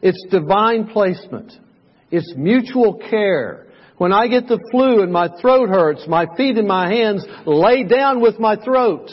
It's 0.00 0.24
divine 0.30 0.86
placement. 0.88 1.52
It's 2.10 2.32
mutual 2.36 3.00
care. 3.10 3.66
When 3.98 4.12
I 4.12 4.28
get 4.28 4.46
the 4.46 4.60
flu 4.70 5.02
and 5.02 5.12
my 5.12 5.28
throat 5.40 5.68
hurts, 5.68 6.06
my 6.06 6.26
feet 6.36 6.56
and 6.56 6.68
my 6.68 6.88
hands 6.88 7.24
lay 7.46 7.84
down 7.84 8.20
with 8.20 8.38
my 8.38 8.56
throat. 8.56 9.10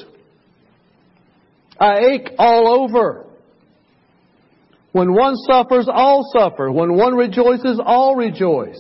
I 1.79 1.99
ache 1.99 2.29
all 2.37 2.83
over. 2.83 3.25
When 4.91 5.13
one 5.13 5.35
suffers, 5.35 5.89
all 5.91 6.31
suffer. 6.31 6.71
When 6.71 6.95
one 6.95 7.15
rejoices, 7.15 7.81
all 7.83 8.15
rejoice. 8.15 8.79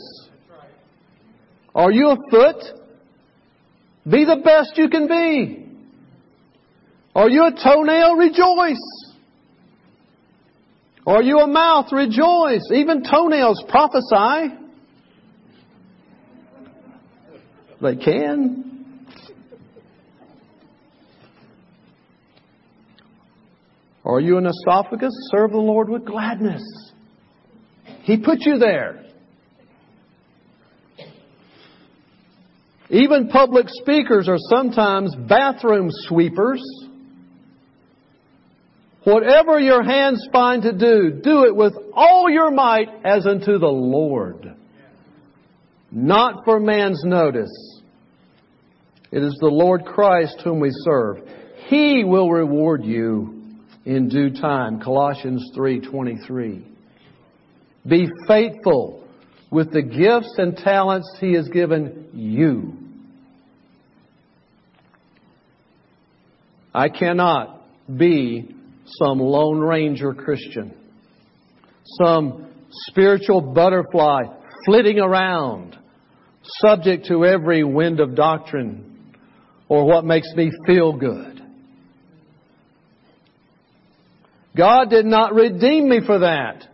Are 1.73 1.91
you 1.91 2.11
a 2.11 2.17
foot? 2.31 2.63
Be 4.09 4.23
the 4.23 4.41
best 4.43 4.77
you 4.77 4.87
can 4.87 5.07
be. 5.07 5.67
Are 7.15 7.29
you 7.29 7.47
a 7.47 7.51
toenail? 7.51 8.15
Rejoice. 8.15 9.04
Are 11.05 11.21
you 11.21 11.39
a 11.39 11.47
mouth? 11.47 11.91
Rejoice. 11.91 12.63
Even 12.73 13.03
toenails 13.03 13.63
prophesy. 13.67 14.55
They 17.81 17.95
can. 17.97 18.65
Are 24.03 24.19
you 24.19 24.37
an 24.37 24.47
esophagus? 24.47 25.13
Serve 25.31 25.51
the 25.51 25.57
Lord 25.57 25.89
with 25.89 26.05
gladness. 26.05 26.63
He 28.03 28.17
put 28.17 28.41
you 28.41 28.57
there. 28.57 29.03
Even 32.89 33.29
public 33.29 33.65
speakers 33.67 34.29
are 34.29 34.37
sometimes 34.37 35.15
bathroom 35.27 35.87
sweepers. 35.89 36.61
Whatever 39.05 39.59
your 39.59 39.83
hands 39.83 40.27
find 40.31 40.63
to 40.63 40.73
do, 40.73 41.21
do 41.23 41.45
it 41.45 41.55
with 41.55 41.73
all 41.93 42.27
your 42.27 42.49
might 42.49 42.89
as 43.05 43.27
unto 43.27 43.59
the 43.59 43.67
Lord. 43.67 44.55
Not 45.91 46.43
for 46.43 46.59
man's 46.59 47.03
notice. 47.03 47.51
It 49.11 49.21
is 49.21 49.37
the 49.39 49.47
Lord 49.47 49.85
Christ 49.85 50.41
whom 50.43 50.59
we 50.59 50.71
serve. 50.71 51.19
He 51.67 52.03
will 52.03 52.31
reward 52.31 52.83
you 52.83 53.43
in 53.85 54.09
due 54.09 54.31
time. 54.31 54.81
Colossians 54.81 55.51
3:23. 55.55 56.63
Be 57.87 58.09
faithful 58.27 59.03
with 59.51 59.71
the 59.71 59.83
gifts 59.83 60.33
and 60.39 60.57
talents 60.57 61.15
he 61.19 61.33
has 61.33 61.47
given 61.49 62.09
you. 62.13 62.73
I 66.73 66.89
cannot 66.89 67.61
be 67.95 68.54
some 68.85 69.19
Lone 69.19 69.59
Ranger 69.59 70.13
Christian, 70.13 70.75
some 72.01 72.47
spiritual 72.87 73.41
butterfly 73.41 74.23
flitting 74.65 74.99
around, 74.99 75.77
subject 76.61 77.07
to 77.07 77.25
every 77.25 77.63
wind 77.63 77.99
of 77.99 78.15
doctrine 78.15 79.13
or 79.67 79.85
what 79.85 80.05
makes 80.05 80.31
me 80.35 80.51
feel 80.65 80.93
good. 80.93 81.41
God 84.55 84.89
did 84.89 85.05
not 85.05 85.33
redeem 85.33 85.89
me 85.89 85.99
for 86.05 86.19
that. 86.19 86.65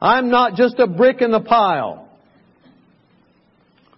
I'm 0.00 0.30
not 0.30 0.54
just 0.54 0.78
a 0.78 0.86
brick 0.86 1.20
in 1.20 1.32
the 1.32 1.40
pile. 1.40 2.08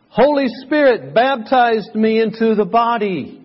Holy 0.09 0.46
Spirit 0.64 1.14
baptized 1.14 1.94
me 1.94 2.20
into 2.20 2.54
the 2.54 2.64
body. 2.64 3.39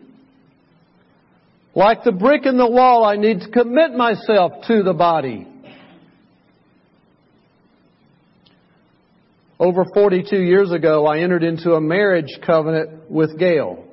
Like 1.76 2.06
the 2.06 2.14
brick 2.14 2.46
in 2.46 2.58
the 2.58 2.70
wall, 2.70 3.04
I 3.04 3.18
need 3.18 3.42
to 3.42 3.50
commit 3.50 3.94
myself 3.94 4.54
to 4.68 4.82
the 4.82 4.94
body. 4.94 5.46
Over 9.60 9.86
42 9.94 10.38
years 10.38 10.72
ago, 10.72 11.06
I 11.06 11.20
entered 11.20 11.44
into 11.44 11.74
a 11.74 11.82
marriage 11.82 12.40
covenant 12.46 13.12
with 13.12 13.38
Gail. 13.38 13.86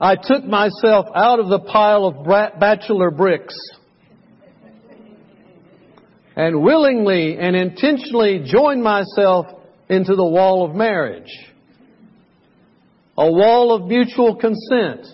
I 0.00 0.16
took 0.16 0.44
myself 0.44 1.06
out 1.14 1.38
of 1.38 1.48
the 1.48 1.60
pile 1.60 2.06
of 2.06 2.58
bachelor 2.58 3.12
bricks 3.12 3.56
and 6.34 6.62
willingly 6.62 7.38
and 7.38 7.54
intentionally 7.54 8.42
joined 8.44 8.82
myself 8.82 9.46
into 9.88 10.16
the 10.16 10.26
wall 10.26 10.64
of 10.64 10.74
marriage. 10.74 11.30
A 13.16 13.30
wall 13.30 13.72
of 13.72 13.86
mutual 13.86 14.34
consent 14.34 15.06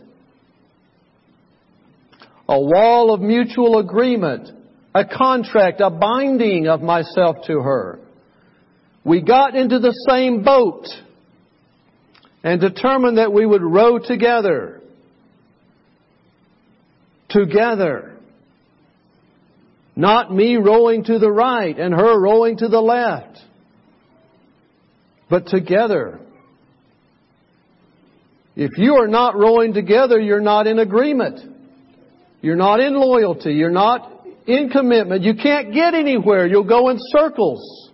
a 2.49 2.59
wall 2.59 3.13
of 3.13 3.21
mutual 3.21 3.79
agreement, 3.79 4.51
a 4.95 5.05
contract, 5.05 5.81
a 5.81 5.91
binding 5.91 6.67
of 6.67 6.81
myself 6.81 7.37
to 7.47 7.61
her. 7.61 8.01
We 9.05 9.21
got 9.21 9.55
into 9.55 9.79
the 9.79 9.93
same 10.09 10.43
boat 10.43 10.87
and 12.43 12.61
determined 12.61 13.19
that 13.19 13.33
we 13.33 13.45
would 13.45 13.63
row 13.63 13.99
together. 13.99 14.81
Together. 17.29 18.17
Not 19.95 20.33
me 20.33 20.57
rowing 20.57 21.05
to 21.05 21.19
the 21.19 21.31
right 21.31 21.77
and 21.79 21.93
her 21.93 22.19
rowing 22.19 22.57
to 22.59 22.69
the 22.69 22.81
left, 22.81 23.39
but 25.29 25.49
together. 25.49 26.21
If 28.57 28.79
you 28.79 28.95
are 28.95 29.09
not 29.09 29.37
rowing 29.37 29.75
together, 29.75 30.19
you're 30.19 30.41
not 30.41 30.67
in 30.67 30.79
agreement. 30.79 31.58
You're 32.41 32.57
not 32.57 32.81
in 32.81 32.95
loyalty. 32.95 33.53
You're 33.55 33.71
not 33.71 34.27
in 34.47 34.71
commitment. 34.71 35.23
You 35.23 35.35
can't 35.35 35.73
get 35.73 35.95
anywhere. 35.95 36.47
You'll 36.47 36.65
go 36.65 36.89
in 36.89 36.99
circles. 36.99 37.91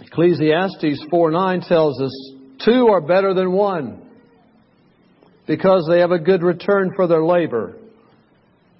Ecclesiastes 0.00 1.06
4 1.10 1.30
9 1.30 1.60
tells 1.62 2.00
us 2.00 2.32
two 2.64 2.88
are 2.88 3.00
better 3.00 3.34
than 3.34 3.52
one. 3.52 3.98
because 5.46 5.88
they 5.90 5.98
have 5.98 6.12
a 6.12 6.18
good 6.20 6.42
return 6.42 6.92
for 6.94 7.08
their 7.08 7.24
labor. 7.24 7.76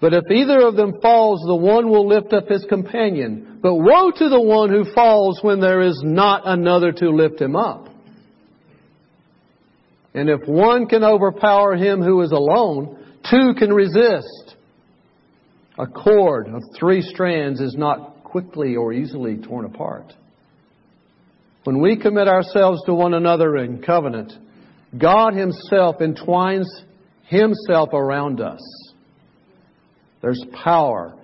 But 0.00 0.14
if 0.14 0.24
either 0.30 0.60
of 0.60 0.76
them 0.76 1.00
falls, 1.00 1.40
the 1.46 1.56
one 1.56 1.88
will 1.90 2.06
lift 2.06 2.32
up 2.32 2.48
his 2.48 2.64
companion. 2.68 3.58
But 3.62 3.74
woe 3.74 4.10
to 4.10 4.28
the 4.28 4.40
one 4.40 4.70
who 4.70 4.92
falls 4.92 5.40
when 5.42 5.60
there 5.60 5.80
is 5.80 6.00
not 6.04 6.42
another 6.44 6.92
to 6.92 7.10
lift 7.10 7.40
him 7.40 7.56
up. 7.56 7.88
And 10.14 10.28
if 10.28 10.40
one 10.46 10.86
can 10.86 11.04
overpower 11.04 11.74
him 11.74 12.02
who 12.02 12.20
is 12.22 12.32
alone, 12.32 12.98
two 13.30 13.54
can 13.58 13.72
resist. 13.72 14.56
A 15.78 15.86
cord 15.86 16.48
of 16.48 16.62
three 16.78 17.00
strands 17.00 17.60
is 17.60 17.74
not 17.76 18.24
quickly 18.24 18.76
or 18.76 18.92
easily 18.92 19.36
torn 19.36 19.64
apart. 19.64 20.12
When 21.64 21.80
we 21.80 21.96
commit 21.96 22.28
ourselves 22.28 22.82
to 22.86 22.94
one 22.94 23.14
another 23.14 23.56
in 23.56 23.82
covenant, 23.82 24.32
God 24.98 25.34
Himself 25.34 26.00
entwines 26.00 26.68
Himself 27.24 27.90
around 27.92 28.40
us. 28.40 28.60
There's 30.20 30.44
power, 30.64 31.14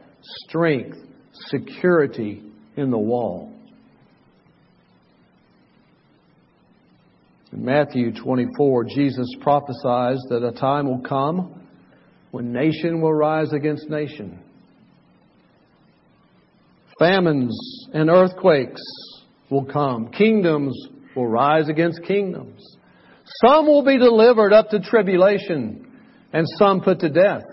strength, 0.46 0.96
security 1.32 2.42
in 2.76 2.90
the 2.90 2.98
wall. 2.98 3.52
In 7.52 7.64
Matthew 7.64 8.12
24, 8.12 8.84
Jesus 8.84 9.26
prophesies 9.40 10.20
that 10.28 10.44
a 10.46 10.52
time 10.52 10.86
will 10.86 11.00
come 11.00 11.62
when 12.30 12.52
nation 12.52 13.00
will 13.00 13.14
rise 13.14 13.52
against 13.52 13.88
nation. 13.88 14.38
Famines 16.98 17.56
and 17.94 18.10
earthquakes 18.10 18.82
will 19.50 19.64
come. 19.64 20.10
Kingdoms 20.10 20.88
will 21.16 21.26
rise 21.28 21.68
against 21.68 22.02
kingdoms. 22.02 22.76
Some 23.44 23.66
will 23.66 23.84
be 23.84 23.98
delivered 23.98 24.52
up 24.52 24.70
to 24.70 24.80
tribulation, 24.80 25.86
and 26.32 26.46
some 26.58 26.80
put 26.80 27.00
to 27.00 27.08
death. 27.08 27.44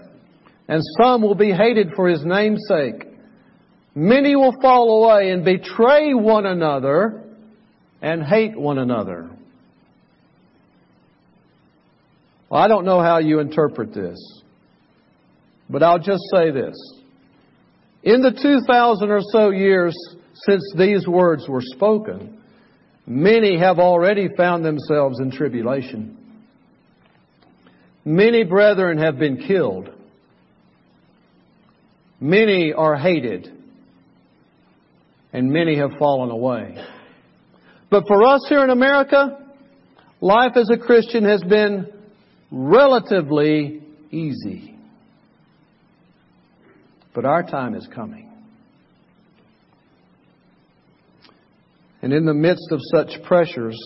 And 0.67 0.81
some 0.99 1.21
will 1.21 1.36
be 1.36 1.51
hated 1.51 1.91
for 1.95 2.08
his 2.08 2.25
name's 2.25 2.63
sake. 2.67 3.05
Many 3.93 4.36
will 4.36 4.55
fall 4.62 5.03
away 5.03 5.29
and 5.29 5.45
betray 5.45 6.13
one 6.13 6.45
another 6.45 7.23
and 8.01 8.23
hate 8.23 8.58
one 8.58 8.77
another. 8.77 9.29
Well, 12.45 12.45
I 12.56 12.68
don't 12.68 12.86
know 12.86 13.02
how 13.02 13.20
you 13.20 13.39
interpret 13.39 13.94
this, 13.94 14.18
but 15.70 15.84
I'll 15.84 16.00
just 16.00 16.24
say 16.34 16.52
this. 16.52 16.76
In 18.04 18.22
the 18.22 18.32
2,000 18.32 19.10
or 19.10 19.22
so 19.32 19.50
years 19.50 19.96
since 20.48 20.63
these 20.78 21.08
words 21.08 21.48
were 21.50 21.62
spoken, 21.62 22.39
many 23.08 23.58
have 23.58 23.80
already 23.80 24.30
found 24.38 24.63
themselves 24.63 25.20
in 25.20 25.32
tribulation. 25.32 26.18
Many 28.06 28.44
brethren 28.44 29.00
have 29.00 29.18
been 29.18 29.38
killed. 29.38 29.89
Many 32.20 32.72
are 32.74 32.96
hated. 32.96 33.52
And 35.34 35.52
many 35.52 35.78
have 35.78 35.91
fallen 35.98 36.30
away. 36.30 36.78
But 37.89 38.06
for 38.08 38.24
us 38.24 38.46
here 38.48 38.63
in 38.63 38.70
America, 38.70 39.39
life 40.22 40.52
as 40.56 40.70
a 40.70 40.78
Christian 40.78 41.24
has 41.26 41.41
been 41.44 41.91
relatively 42.51 43.81
easy. 44.12 44.75
But 47.13 47.25
our 47.25 47.43
time 47.43 47.75
is 47.75 47.88
coming. 47.93 48.29
And 52.01 52.13
in 52.13 52.25
the 52.25 52.34
midst 52.34 52.67
of 52.71 52.79
such 52.93 53.23
pressures, 53.23 53.79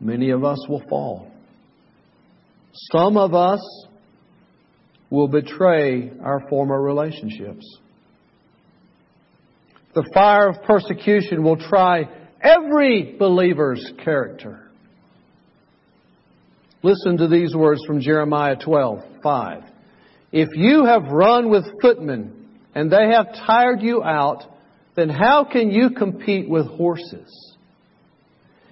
many 0.00 0.30
of 0.30 0.44
us 0.44 0.64
will 0.68 0.82
fall. 0.88 1.30
Some 2.92 3.16
of 3.16 3.34
us 3.34 3.60
will 5.10 5.28
betray 5.28 6.10
our 6.22 6.48
former 6.48 6.80
relationships. 6.80 7.78
The 9.94 10.08
fire 10.12 10.48
of 10.48 10.62
persecution 10.62 11.42
will 11.42 11.56
try 11.56 12.08
every 12.40 13.16
believer's 13.18 13.92
character. 14.04 14.65
Listen 16.82 17.16
to 17.18 17.28
these 17.28 17.54
words 17.54 17.80
from 17.86 18.00
Jeremiah 18.00 18.56
12, 18.56 19.00
5. 19.22 19.62
If 20.32 20.48
you 20.54 20.84
have 20.84 21.04
run 21.04 21.50
with 21.50 21.64
footmen 21.80 22.48
and 22.74 22.90
they 22.90 23.10
have 23.10 23.26
tired 23.46 23.80
you 23.80 24.02
out, 24.02 24.44
then 24.94 25.08
how 25.08 25.44
can 25.44 25.70
you 25.70 25.90
compete 25.90 26.48
with 26.48 26.66
horses? 26.66 27.56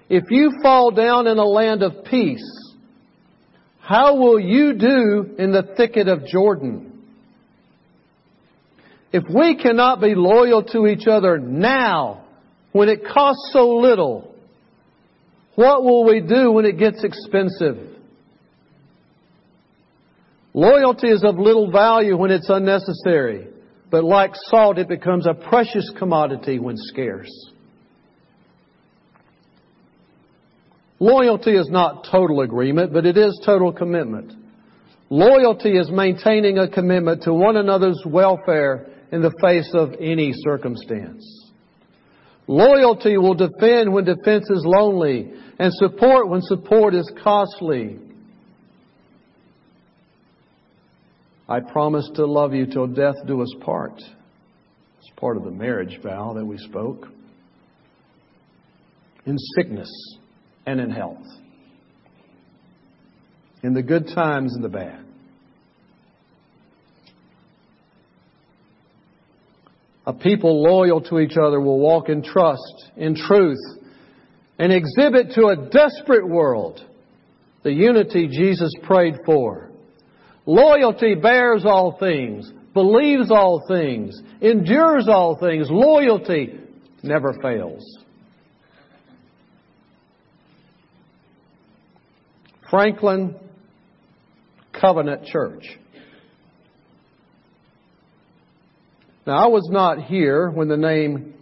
If 0.08 0.24
you 0.30 0.52
fall 0.62 0.90
down 0.90 1.26
in 1.26 1.38
a 1.38 1.44
land 1.44 1.82
of 1.82 2.04
peace, 2.04 2.44
how 3.80 4.16
will 4.16 4.38
you 4.38 4.74
do 4.74 5.34
in 5.38 5.52
the 5.52 5.74
thicket 5.76 6.08
of 6.08 6.26
Jordan? 6.26 7.02
If 9.12 9.24
we 9.32 9.56
cannot 9.56 10.00
be 10.00 10.14
loyal 10.14 10.62
to 10.64 10.86
each 10.86 11.06
other 11.06 11.38
now, 11.38 12.24
when 12.72 12.88
it 12.88 13.06
costs 13.06 13.50
so 13.52 13.76
little, 13.76 14.34
what 15.54 15.84
will 15.84 16.04
we 16.04 16.20
do 16.20 16.50
when 16.50 16.64
it 16.64 16.78
gets 16.78 17.04
expensive? 17.04 17.93
Loyalty 20.54 21.08
is 21.08 21.24
of 21.24 21.36
little 21.36 21.70
value 21.70 22.16
when 22.16 22.30
it's 22.30 22.48
unnecessary, 22.48 23.48
but 23.90 24.04
like 24.04 24.30
salt, 24.34 24.78
it 24.78 24.88
becomes 24.88 25.26
a 25.26 25.34
precious 25.34 25.90
commodity 25.98 26.60
when 26.60 26.76
scarce. 26.76 27.30
Loyalty 31.00 31.56
is 31.56 31.68
not 31.68 32.06
total 32.08 32.40
agreement, 32.42 32.92
but 32.92 33.04
it 33.04 33.16
is 33.16 33.38
total 33.44 33.72
commitment. 33.72 34.32
Loyalty 35.10 35.76
is 35.76 35.90
maintaining 35.90 36.58
a 36.58 36.68
commitment 36.68 37.24
to 37.24 37.34
one 37.34 37.56
another's 37.56 38.00
welfare 38.06 38.86
in 39.10 39.22
the 39.22 39.34
face 39.40 39.70
of 39.74 39.92
any 40.00 40.32
circumstance. 40.32 41.52
Loyalty 42.46 43.16
will 43.18 43.34
defend 43.34 43.92
when 43.92 44.04
defense 44.04 44.48
is 44.50 44.64
lonely 44.64 45.32
and 45.58 45.72
support 45.74 46.28
when 46.28 46.42
support 46.42 46.94
is 46.94 47.10
costly. 47.22 47.98
I 51.48 51.60
promise 51.60 52.10
to 52.14 52.24
love 52.24 52.54
you 52.54 52.66
till 52.66 52.86
death 52.86 53.16
do 53.26 53.42
us 53.42 53.54
part. 53.60 53.96
It's 53.96 55.10
part 55.16 55.36
of 55.36 55.44
the 55.44 55.50
marriage 55.50 56.00
vow 56.02 56.32
that 56.34 56.44
we 56.44 56.56
spoke. 56.56 57.06
In 59.26 59.36
sickness 59.56 59.90
and 60.66 60.80
in 60.80 60.90
health. 60.90 61.24
In 63.62 63.74
the 63.74 63.82
good 63.82 64.08
times 64.14 64.54
and 64.54 64.64
the 64.64 64.68
bad. 64.68 65.04
A 70.06 70.12
people 70.12 70.62
loyal 70.62 71.00
to 71.02 71.18
each 71.18 71.36
other 71.36 71.60
will 71.60 71.78
walk 71.78 72.10
in 72.10 72.22
trust, 72.22 72.90
in 72.96 73.14
truth, 73.14 73.58
and 74.58 74.70
exhibit 74.72 75.32
to 75.34 75.46
a 75.46 75.68
desperate 75.70 76.28
world 76.28 76.80
the 77.62 77.72
unity 77.72 78.28
Jesus 78.28 78.70
prayed 78.82 79.14
for 79.24 79.70
Loyalty 80.46 81.14
bears 81.14 81.64
all 81.64 81.96
things, 81.98 82.52
believes 82.74 83.30
all 83.30 83.64
things, 83.66 84.20
endures 84.42 85.08
all 85.08 85.38
things. 85.38 85.68
Loyalty 85.70 86.58
never 87.02 87.32
fails. 87.42 87.82
Franklin 92.68 93.36
Covenant 94.72 95.26
Church. 95.26 95.78
Now, 99.26 99.44
I 99.44 99.46
was 99.46 99.66
not 99.70 100.02
here 100.04 100.50
when 100.50 100.68
the 100.68 100.76
name 100.76 101.34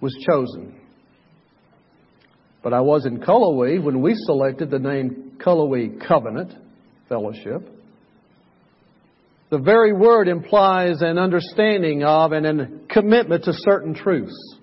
was 0.00 0.14
chosen, 0.28 0.78
but 2.62 2.72
I 2.72 2.80
was 2.80 3.06
in 3.06 3.18
Cullowhee 3.18 3.82
when 3.82 4.00
we 4.00 4.14
selected 4.26 4.70
the 4.70 4.78
name 4.78 5.38
Cullowhee 5.44 6.06
Covenant 6.06 6.52
Fellowship. 7.08 7.73
The 9.50 9.58
very 9.58 9.92
word 9.92 10.28
implies 10.28 11.02
an 11.02 11.18
understanding 11.18 12.02
of 12.02 12.32
and 12.32 12.46
a 12.46 12.68
commitment 12.88 13.44
to 13.44 13.52
certain 13.52 13.94
truths. 13.94 14.56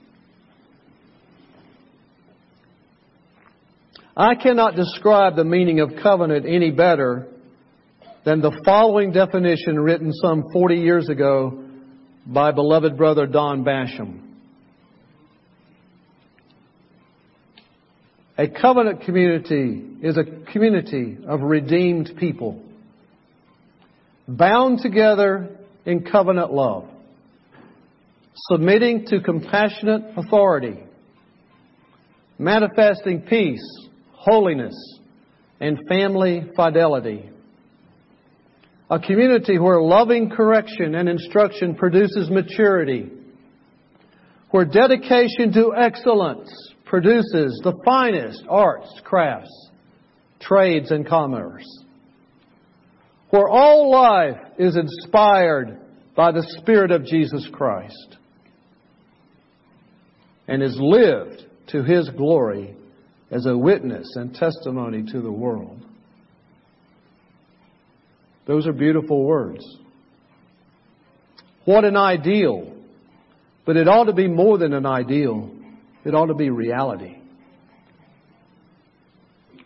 I 4.17 4.35
cannot 4.35 4.75
describe 4.75 5.35
the 5.35 5.45
meaning 5.45 5.79
of 5.79 5.91
covenant 6.01 6.45
any 6.45 6.71
better 6.71 7.27
than 8.25 8.41
the 8.41 8.61
following 8.65 9.11
definition 9.11 9.79
written 9.79 10.11
some 10.13 10.51
40 10.51 10.75
years 10.75 11.09
ago 11.09 11.63
by 12.25 12.51
beloved 12.51 12.97
brother 12.97 13.25
Don 13.25 13.63
Basham. 13.63 14.19
A 18.37 18.47
covenant 18.47 19.01
community 19.01 19.83
is 20.01 20.17
a 20.17 20.51
community 20.51 21.17
of 21.27 21.41
redeemed 21.41 22.11
people 22.17 22.61
bound 24.37 24.79
together 24.79 25.57
in 25.85 26.03
covenant 26.03 26.53
love, 26.53 26.85
submitting 28.51 29.05
to 29.07 29.19
compassionate 29.21 30.03
authority, 30.17 30.83
manifesting 32.37 33.21
peace, 33.21 33.63
holiness, 34.13 34.75
and 35.59 35.77
family 35.87 36.49
fidelity, 36.55 37.29
A 38.91 38.99
community 38.99 39.57
where 39.57 39.81
loving 39.81 40.29
correction 40.29 40.95
and 40.95 41.07
instruction 41.07 41.75
produces 41.75 42.29
maturity. 42.29 43.09
Where 44.49 44.65
dedication 44.65 45.53
to 45.53 45.73
excellence 45.73 46.51
produces 46.85 47.61
the 47.63 47.79
finest 47.85 48.43
arts, 48.49 48.89
crafts, 49.05 49.69
trades, 50.41 50.91
and 50.91 51.07
commerce. 51.07 51.65
Where 53.31 53.47
all 53.47 53.89
life 53.89 54.37
is 54.59 54.75
inspired 54.75 55.79
by 56.15 56.31
the 56.31 56.45
Spirit 56.59 56.91
of 56.91 57.05
Jesus 57.05 57.47
Christ 57.51 58.17
and 60.47 60.61
is 60.61 60.77
lived 60.79 61.45
to 61.67 61.83
His 61.83 62.09
glory 62.09 62.75
as 63.31 63.45
a 63.45 63.57
witness 63.57 64.07
and 64.15 64.33
testimony 64.35 65.03
to 65.11 65.21
the 65.21 65.31
world. 65.31 65.81
Those 68.45 68.67
are 68.67 68.73
beautiful 68.73 69.23
words. 69.23 69.63
What 71.63 71.85
an 71.85 71.95
ideal. 71.95 72.73
But 73.65 73.77
it 73.77 73.87
ought 73.87 74.05
to 74.05 74.13
be 74.13 74.27
more 74.27 74.57
than 74.57 74.73
an 74.73 74.85
ideal. 74.85 75.51
It 76.03 76.13
ought 76.13 76.25
to 76.25 76.33
be 76.33 76.49
reality. 76.49 77.17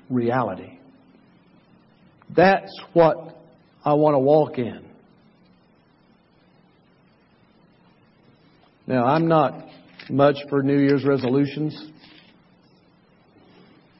Reality. 0.10 0.78
That's 2.36 2.72
what 2.94 3.35
I 3.86 3.94
want 3.94 4.16
to 4.16 4.20
walk 4.20 4.58
in. 4.58 4.84
Now, 8.88 9.06
I'm 9.06 9.28
not 9.28 9.68
much 10.10 10.38
for 10.50 10.64
New 10.64 10.80
Year's 10.80 11.06
resolutions. 11.06 11.92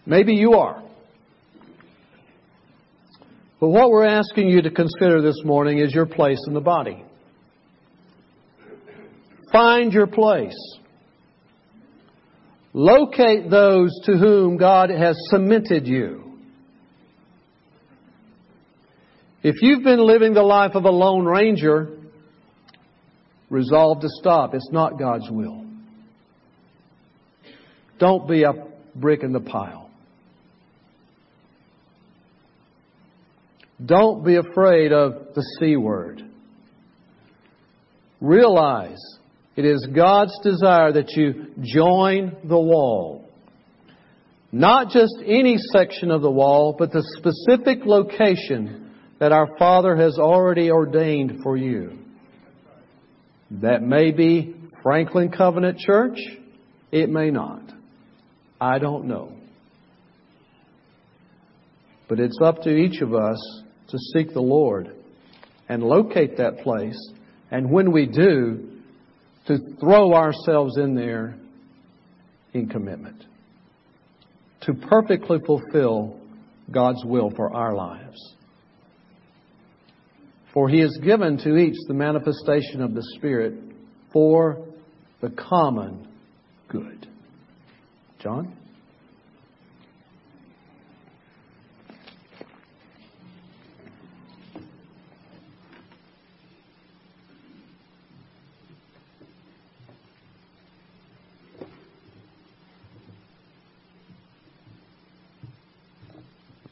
Maybe 0.06 0.34
you 0.34 0.54
are. 0.54 0.84
But 3.60 3.70
what 3.70 3.90
we're 3.90 4.06
asking 4.06 4.50
you 4.50 4.62
to 4.64 4.70
consider 4.70 5.22
this 5.22 5.42
morning 5.44 5.80
is 5.80 5.94
your 5.94 6.06
place 6.06 6.40
in 6.48 6.54
the 6.54 6.62
body. 6.62 7.04
Find 9.52 9.94
your 9.94 10.08
place. 10.08 10.58
Locate 12.74 13.50
those 13.50 13.90
to 14.04 14.18
whom 14.18 14.58
God 14.58 14.90
has 14.90 15.16
cemented 15.30 15.88
you. 15.88 16.25
If 19.48 19.62
you've 19.62 19.84
been 19.84 20.00
living 20.00 20.34
the 20.34 20.42
life 20.42 20.72
of 20.74 20.86
a 20.86 20.90
lone 20.90 21.24
ranger, 21.24 22.00
resolve 23.52 24.02
to 24.02 24.08
stop. 24.10 24.56
It's 24.56 24.72
not 24.72 24.98
God's 24.98 25.30
will. 25.30 25.64
Don't 28.00 28.28
be 28.28 28.42
a 28.42 28.54
brick 28.96 29.22
in 29.22 29.34
the 29.34 29.40
pile. 29.40 29.92
Don't 33.86 34.26
be 34.26 34.38
afraid 34.38 34.92
of 34.92 35.36
the 35.36 35.44
C 35.60 35.76
word. 35.76 36.24
Realize 38.22 38.98
it 39.56 39.64
is 39.64 39.88
God's 39.96 40.34
desire 40.42 40.92
that 40.94 41.12
you 41.12 41.52
join 41.62 42.36
the 42.46 42.60
wall. 42.60 43.30
Not 44.52 44.90
just 44.90 45.14
any 45.24 45.58
section 45.72 46.10
of 46.10 46.24
the 46.24 46.32
wall, 46.32 46.76
but 46.76 46.92
the 46.92 47.04
specific 47.20 47.86
location 47.86 48.85
that 49.20 49.32
our 49.32 49.58
Father 49.58 49.96
has 49.96 50.18
already 50.18 50.70
ordained 50.70 51.42
for 51.44 51.56
you. 51.56 51.98
That 53.52 53.82
may 53.82 54.12
be 54.12 54.56
Franklin 54.84 55.32
Covenant 55.32 55.80
Church. 55.80 56.18
It 56.92 57.10
may 57.10 57.32
not. 57.32 57.62
I 58.60 58.80
don't 58.80 59.06
know. 59.06 59.36
But 62.08 62.20
it's 62.20 62.38
up 62.44 62.62
to 62.64 62.70
each 62.70 63.02
of 63.02 63.14
us 63.14 63.38
to 63.90 63.98
seek 64.14 64.34
the 64.34 64.42
Lord 64.42 64.96
and 65.70 65.82
locate 65.84 66.38
that 66.38 66.60
place. 66.60 67.00
And 67.52 67.72
when 67.72 67.92
we 67.92 68.06
do, 68.06 68.76
to 69.48 69.58
throw 69.80 70.14
ourselves 70.14 70.78
in 70.78 70.96
there 70.96 71.38
in 72.54 72.68
commitment 72.68 73.24
to 74.62 74.74
perfectly 74.74 75.38
fulfill 75.46 76.20
God's 76.72 77.04
will 77.06 77.30
for 77.36 77.54
our 77.54 77.76
lives. 77.76 78.35
For 80.56 80.70
He 80.70 80.80
has 80.80 80.98
given 81.04 81.38
to 81.40 81.58
each 81.58 81.76
the 81.90 81.94
manifestation 81.94 82.82
of 82.82 82.94
the 82.94 83.04
Spirit 83.18 83.56
for 84.14 84.66
the 85.22 85.30
common 85.32 86.08
good. 86.70 87.10
John? 88.20 88.56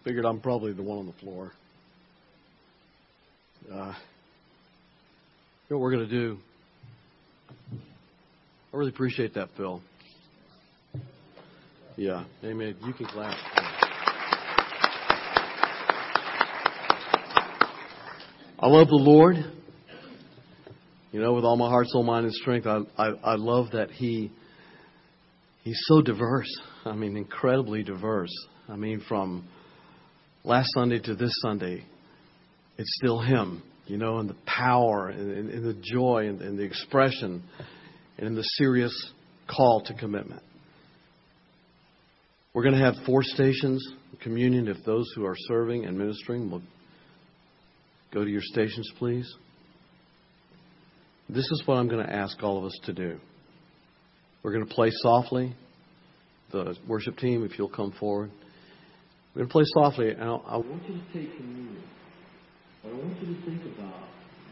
Figured 0.05 0.25
I'm 0.25 0.39
probably 0.39 0.71
the 0.71 0.83
one 0.83 0.99
on 0.99 1.05
the 1.05 1.13
floor. 1.13 1.51
Uh, 3.71 3.93
you 5.67 5.69
know 5.69 5.77
what 5.77 5.81
we're 5.81 5.91
going 5.91 6.07
to 6.07 6.11
do? 6.11 6.37
I 8.73 8.77
really 8.77 8.89
appreciate 8.89 9.33
that, 9.35 9.49
Phil. 9.55 9.81
Yeah, 11.95 12.25
amen. 12.43 12.75
You 12.85 12.93
can 12.93 13.05
clap. 13.05 13.37
I 18.59 18.67
love 18.67 18.87
the 18.87 18.95
Lord. 18.95 19.35
You 21.11 21.21
know, 21.21 21.33
with 21.33 21.43
all 21.43 21.57
my 21.57 21.69
heart, 21.69 21.87
soul, 21.89 22.03
mind, 22.03 22.25
and 22.25 22.33
strength, 22.33 22.65
I, 22.65 22.79
I, 22.97 23.09
I 23.23 23.35
love 23.35 23.71
that 23.73 23.91
He 23.91 24.31
He's 25.63 25.79
so 25.85 26.01
diverse. 26.01 26.49
I 26.83 26.93
mean, 26.93 27.15
incredibly 27.15 27.83
diverse. 27.83 28.33
I 28.67 28.75
mean, 28.75 29.01
from 29.07 29.47
last 30.43 30.69
Sunday 30.73 30.99
to 30.99 31.15
this 31.15 31.33
Sunday, 31.41 31.85
it's 32.83 32.95
still 32.97 33.21
Him, 33.21 33.63
you 33.85 33.97
know, 33.97 34.17
and 34.17 34.29
the 34.29 34.35
power 34.45 35.07
and, 35.07 35.49
and, 35.49 35.65
the 35.65 35.81
joy 35.81 36.27
and, 36.27 36.41
and 36.41 36.59
the 36.59 36.63
expression 36.63 37.41
and 38.17 38.35
the 38.35 38.43
serious 38.43 38.93
call 39.47 39.83
to 39.85 39.93
commitment. 39.93 40.43
We're 42.53 42.63
going 42.63 42.75
to 42.75 42.83
have 42.83 42.95
four 43.05 43.23
stations 43.23 43.87
communion 44.21 44.67
if 44.67 44.83
those 44.85 45.09
who 45.15 45.25
are 45.25 45.35
serving 45.47 45.85
and 45.85 45.97
ministering 45.97 46.51
will 46.51 46.61
go 48.13 48.25
to 48.25 48.29
your 48.29 48.41
stations, 48.41 48.91
please. 48.99 49.33
This 51.29 51.45
is 51.45 51.63
what 51.65 51.75
I'm 51.75 51.87
going 51.87 52.05
to 52.05 52.13
ask 52.13 52.41
all 52.43 52.57
of 52.57 52.65
us 52.65 52.77
to 52.85 52.93
do. 52.93 53.17
We're 54.43 54.51
going 54.51 54.67
to 54.67 54.73
play 54.73 54.89
softly. 54.91 55.55
The 56.51 56.75
worship 56.87 57.17
team, 57.17 57.45
if 57.45 57.57
you'll 57.57 57.69
come 57.69 57.93
forward. 57.97 58.29
We're 59.33 59.45
going 59.45 59.49
to 59.49 59.53
play 59.53 59.63
softly, 59.73 60.15
I 60.15 60.27
want 60.27 60.83
you 60.87 60.95
to 60.95 61.13
take 61.13 61.37
communion. 61.37 61.81
But 62.83 62.89
I 62.89 62.93
want 62.93 63.21
you 63.21 63.33
to 63.33 63.41
think 63.45 63.61
about 63.77 64.03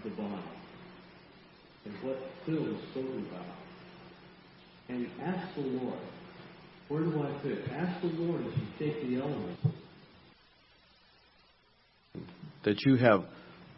the 0.04 0.10
body 0.12 0.42
and 1.86 1.94
what 2.04 2.18
Phil 2.46 2.64
has 2.64 2.90
spoken 2.92 3.28
about. 3.30 3.46
And 4.90 5.08
ask 5.22 5.56
the 5.56 5.62
Lord, 5.62 6.00
where 6.88 7.04
do 7.04 7.22
I 7.22 7.44
fit? 7.44 7.60
Ask 7.72 8.02
the 8.02 8.08
Lord 8.08 8.46
as 8.46 8.54
you 8.54 8.68
take 8.80 9.02
the 9.02 9.22
elements 9.22 9.62
that 12.64 12.86
you 12.86 12.96
have 12.96 13.26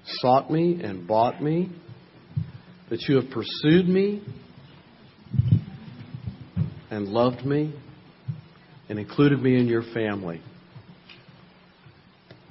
sought 0.06 0.52
me 0.52 0.82
and 0.84 1.08
bought 1.08 1.42
me, 1.42 1.70
that 2.90 3.02
you 3.08 3.16
have 3.16 3.30
pursued 3.30 3.88
me 3.88 4.22
and 6.92 7.08
loved 7.08 7.46
me 7.46 7.74
and 8.90 9.00
included 9.00 9.42
me 9.42 9.58
in 9.58 9.68
your 9.68 9.84
family. 9.94 10.42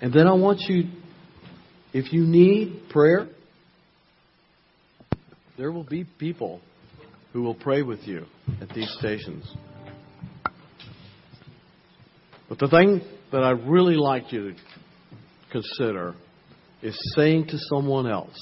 And 0.01 0.13
then 0.13 0.27
I 0.27 0.33
want 0.33 0.61
you, 0.69 0.85
if 1.93 2.13
you 2.13 2.25
need 2.25 2.89
prayer, 2.91 3.29
there 5.59 5.71
will 5.71 5.85
be 5.85 6.05
people 6.19 6.61
who 7.33 7.43
will 7.43 7.55
pray 7.55 7.83
with 7.83 8.01
you 8.07 8.27
at 8.61 8.69
these 8.71 8.91
stations. 8.99 9.51
But 12.49 12.59
the 12.59 12.69
thing 12.69 13.01
that 13.31 13.43
I'd 13.43 13.67
really 13.67 13.97
like 13.97 14.33
you 14.33 14.53
to 14.53 14.57
consider 15.51 16.15
is 16.83 16.99
saying 17.17 17.47
to 17.49 17.59
someone 17.75 18.07
else, 18.07 18.37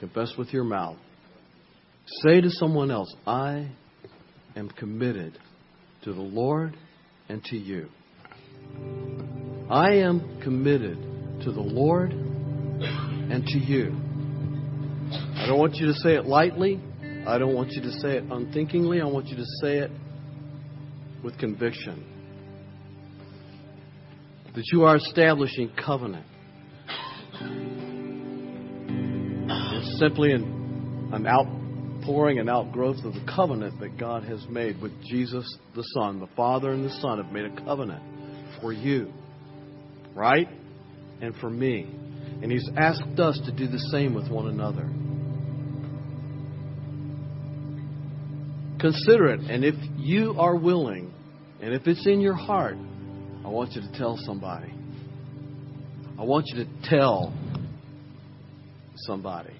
confess 0.00 0.32
with 0.36 0.52
your 0.52 0.64
mouth, 0.64 0.96
say 2.24 2.40
to 2.40 2.50
someone 2.50 2.90
else, 2.90 3.14
I 3.26 3.70
am 4.56 4.68
committed 4.70 5.38
to 6.02 6.12
the 6.12 6.20
Lord 6.20 6.76
and 7.28 7.42
to 7.44 7.56
you. 7.56 7.88
I 9.70 9.94
am 9.94 10.40
committed 10.42 11.13
to 11.42 11.52
the 11.52 11.60
Lord 11.60 12.12
and 12.12 13.44
to 13.46 13.58
you. 13.58 13.96
I 15.36 15.46
don't 15.46 15.58
want 15.58 15.74
you 15.76 15.86
to 15.86 15.94
say 15.94 16.14
it 16.14 16.26
lightly. 16.26 16.80
I 17.26 17.38
don't 17.38 17.54
want 17.54 17.72
you 17.72 17.82
to 17.82 17.92
say 18.00 18.16
it 18.16 18.24
unthinkingly. 18.30 19.00
I 19.00 19.06
want 19.06 19.26
you 19.28 19.36
to 19.36 19.46
say 19.60 19.78
it 19.78 19.90
with 21.22 21.38
conviction. 21.38 22.04
That 24.54 24.64
you 24.72 24.84
are 24.84 24.96
establishing 24.96 25.72
covenant 25.84 26.26
It's 29.84 29.98
simply 29.98 30.32
an, 30.32 31.10
an 31.12 31.26
outpouring 31.26 32.38
and 32.38 32.48
outgrowth 32.48 33.04
of 33.04 33.12
the 33.12 33.24
covenant 33.36 33.78
that 33.80 33.98
God 33.98 34.24
has 34.24 34.44
made 34.48 34.80
with 34.80 34.92
Jesus 35.04 35.46
the 35.76 35.82
Son. 35.94 36.20
The 36.20 36.28
Father 36.34 36.72
and 36.72 36.84
the 36.84 37.00
Son 37.00 37.22
have 37.22 37.30
made 37.30 37.44
a 37.44 37.64
covenant 37.64 38.02
for 38.60 38.72
you, 38.72 39.12
right? 40.14 40.48
And 41.24 41.34
for 41.36 41.48
me. 41.48 41.88
And 42.42 42.52
He's 42.52 42.68
asked 42.76 43.18
us 43.18 43.40
to 43.46 43.52
do 43.52 43.66
the 43.66 43.78
same 43.78 44.12
with 44.12 44.30
one 44.30 44.46
another. 44.46 44.86
Consider 48.78 49.28
it. 49.28 49.40
And 49.40 49.64
if 49.64 49.74
you 49.96 50.34
are 50.38 50.54
willing, 50.54 51.14
and 51.62 51.72
if 51.72 51.86
it's 51.86 52.06
in 52.06 52.20
your 52.20 52.34
heart, 52.34 52.76
I 53.42 53.48
want 53.48 53.72
you 53.72 53.80
to 53.80 53.98
tell 53.98 54.18
somebody. 54.18 54.70
I 56.18 56.24
want 56.24 56.44
you 56.48 56.64
to 56.64 56.70
tell 56.90 57.32
somebody. 58.96 59.54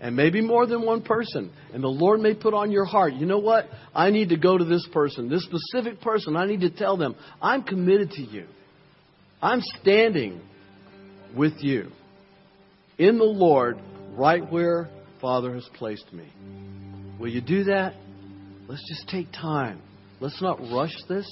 And 0.00 0.16
maybe 0.16 0.40
more 0.40 0.66
than 0.66 0.80
one 0.80 1.02
person. 1.02 1.52
And 1.74 1.84
the 1.84 1.88
Lord 1.88 2.20
may 2.20 2.32
put 2.34 2.54
on 2.54 2.70
your 2.70 2.86
heart, 2.86 3.12
you 3.12 3.26
know 3.26 3.38
what? 3.38 3.68
I 3.94 4.08
need 4.08 4.30
to 4.30 4.38
go 4.38 4.56
to 4.56 4.64
this 4.64 4.88
person, 4.94 5.28
this 5.28 5.44
specific 5.44 6.00
person. 6.00 6.36
I 6.36 6.46
need 6.46 6.62
to 6.62 6.70
tell 6.70 6.96
them, 6.96 7.16
I'm 7.42 7.64
committed 7.64 8.12
to 8.12 8.22
you. 8.22 8.46
I'm 9.42 9.60
standing 9.82 10.40
with 11.36 11.54
you 11.58 11.90
in 12.98 13.18
the 13.18 13.24
Lord 13.24 13.78
right 14.12 14.50
where 14.50 14.88
Father 15.20 15.54
has 15.54 15.68
placed 15.74 16.12
me. 16.12 16.32
Will 17.20 17.28
you 17.28 17.40
do 17.40 17.64
that? 17.64 17.94
Let's 18.68 18.86
just 18.88 19.08
take 19.08 19.30
time. 19.32 19.80
Let's 20.20 20.40
not 20.40 20.60
rush 20.60 20.94
this. 21.08 21.26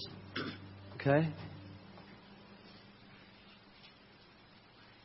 Okay? 0.97 1.29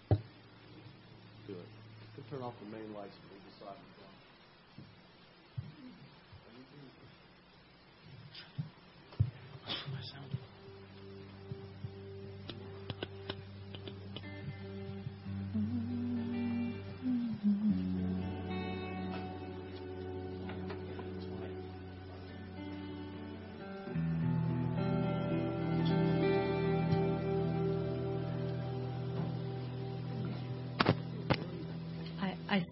Do 0.09 1.53
it. 1.53 2.29
Turn 2.29 2.41
off 2.41 2.53
the 2.63 2.77
main 2.77 2.93
lights 2.93 3.15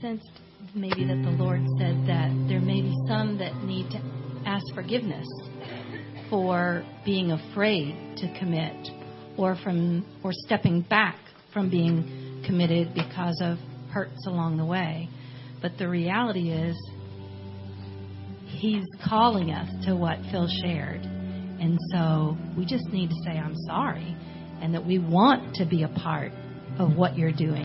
sensed 0.08 0.40
maybe 0.74 1.04
that 1.06 1.22
the 1.22 1.36
Lord 1.44 1.60
said 1.78 2.08
that 2.08 2.32
there 2.48 2.62
may 2.62 2.82
be 2.82 2.96
some 3.10 3.38
that 3.40 3.54
need 3.64 3.90
to 3.92 4.00
ask 4.46 4.64
forgiveness 4.74 5.28
for 6.30 6.86
being 7.04 7.32
afraid 7.32 8.16
to 8.18 8.40
commit 8.40 8.88
or 9.38 9.58
from 9.64 10.06
or 10.24 10.32
stepping 10.32 10.82
back 10.82 11.18
from 11.52 11.70
being 11.70 12.42
committed 12.46 12.94
because 12.94 13.42
of 13.42 13.58
hurts 13.92 14.26
along 14.28 14.56
the 14.56 14.66
way. 14.66 15.10
But 15.62 15.78
the 15.78 15.90
reality 15.90 16.52
is 16.52 16.78
he's 18.46 18.86
calling 19.10 19.52
us 19.52 19.70
to 19.88 19.96
what 19.96 20.20
Phil 20.32 20.48
shared. 20.64 21.02
And 21.02 21.78
so 21.92 22.38
we 22.58 22.66
just 22.66 22.88
need 22.94 23.10
to 23.10 23.16
say 23.26 23.32
I'm 23.32 23.56
sorry 23.66 24.16
and 24.62 24.74
that 24.74 24.86
we 24.86 25.00
want 25.00 25.56
to 25.56 25.66
be 25.66 25.84
a 25.84 25.90
part 25.90 26.32
of 26.80 26.96
what 26.96 27.18
you're 27.18 27.34
doing. 27.34 27.56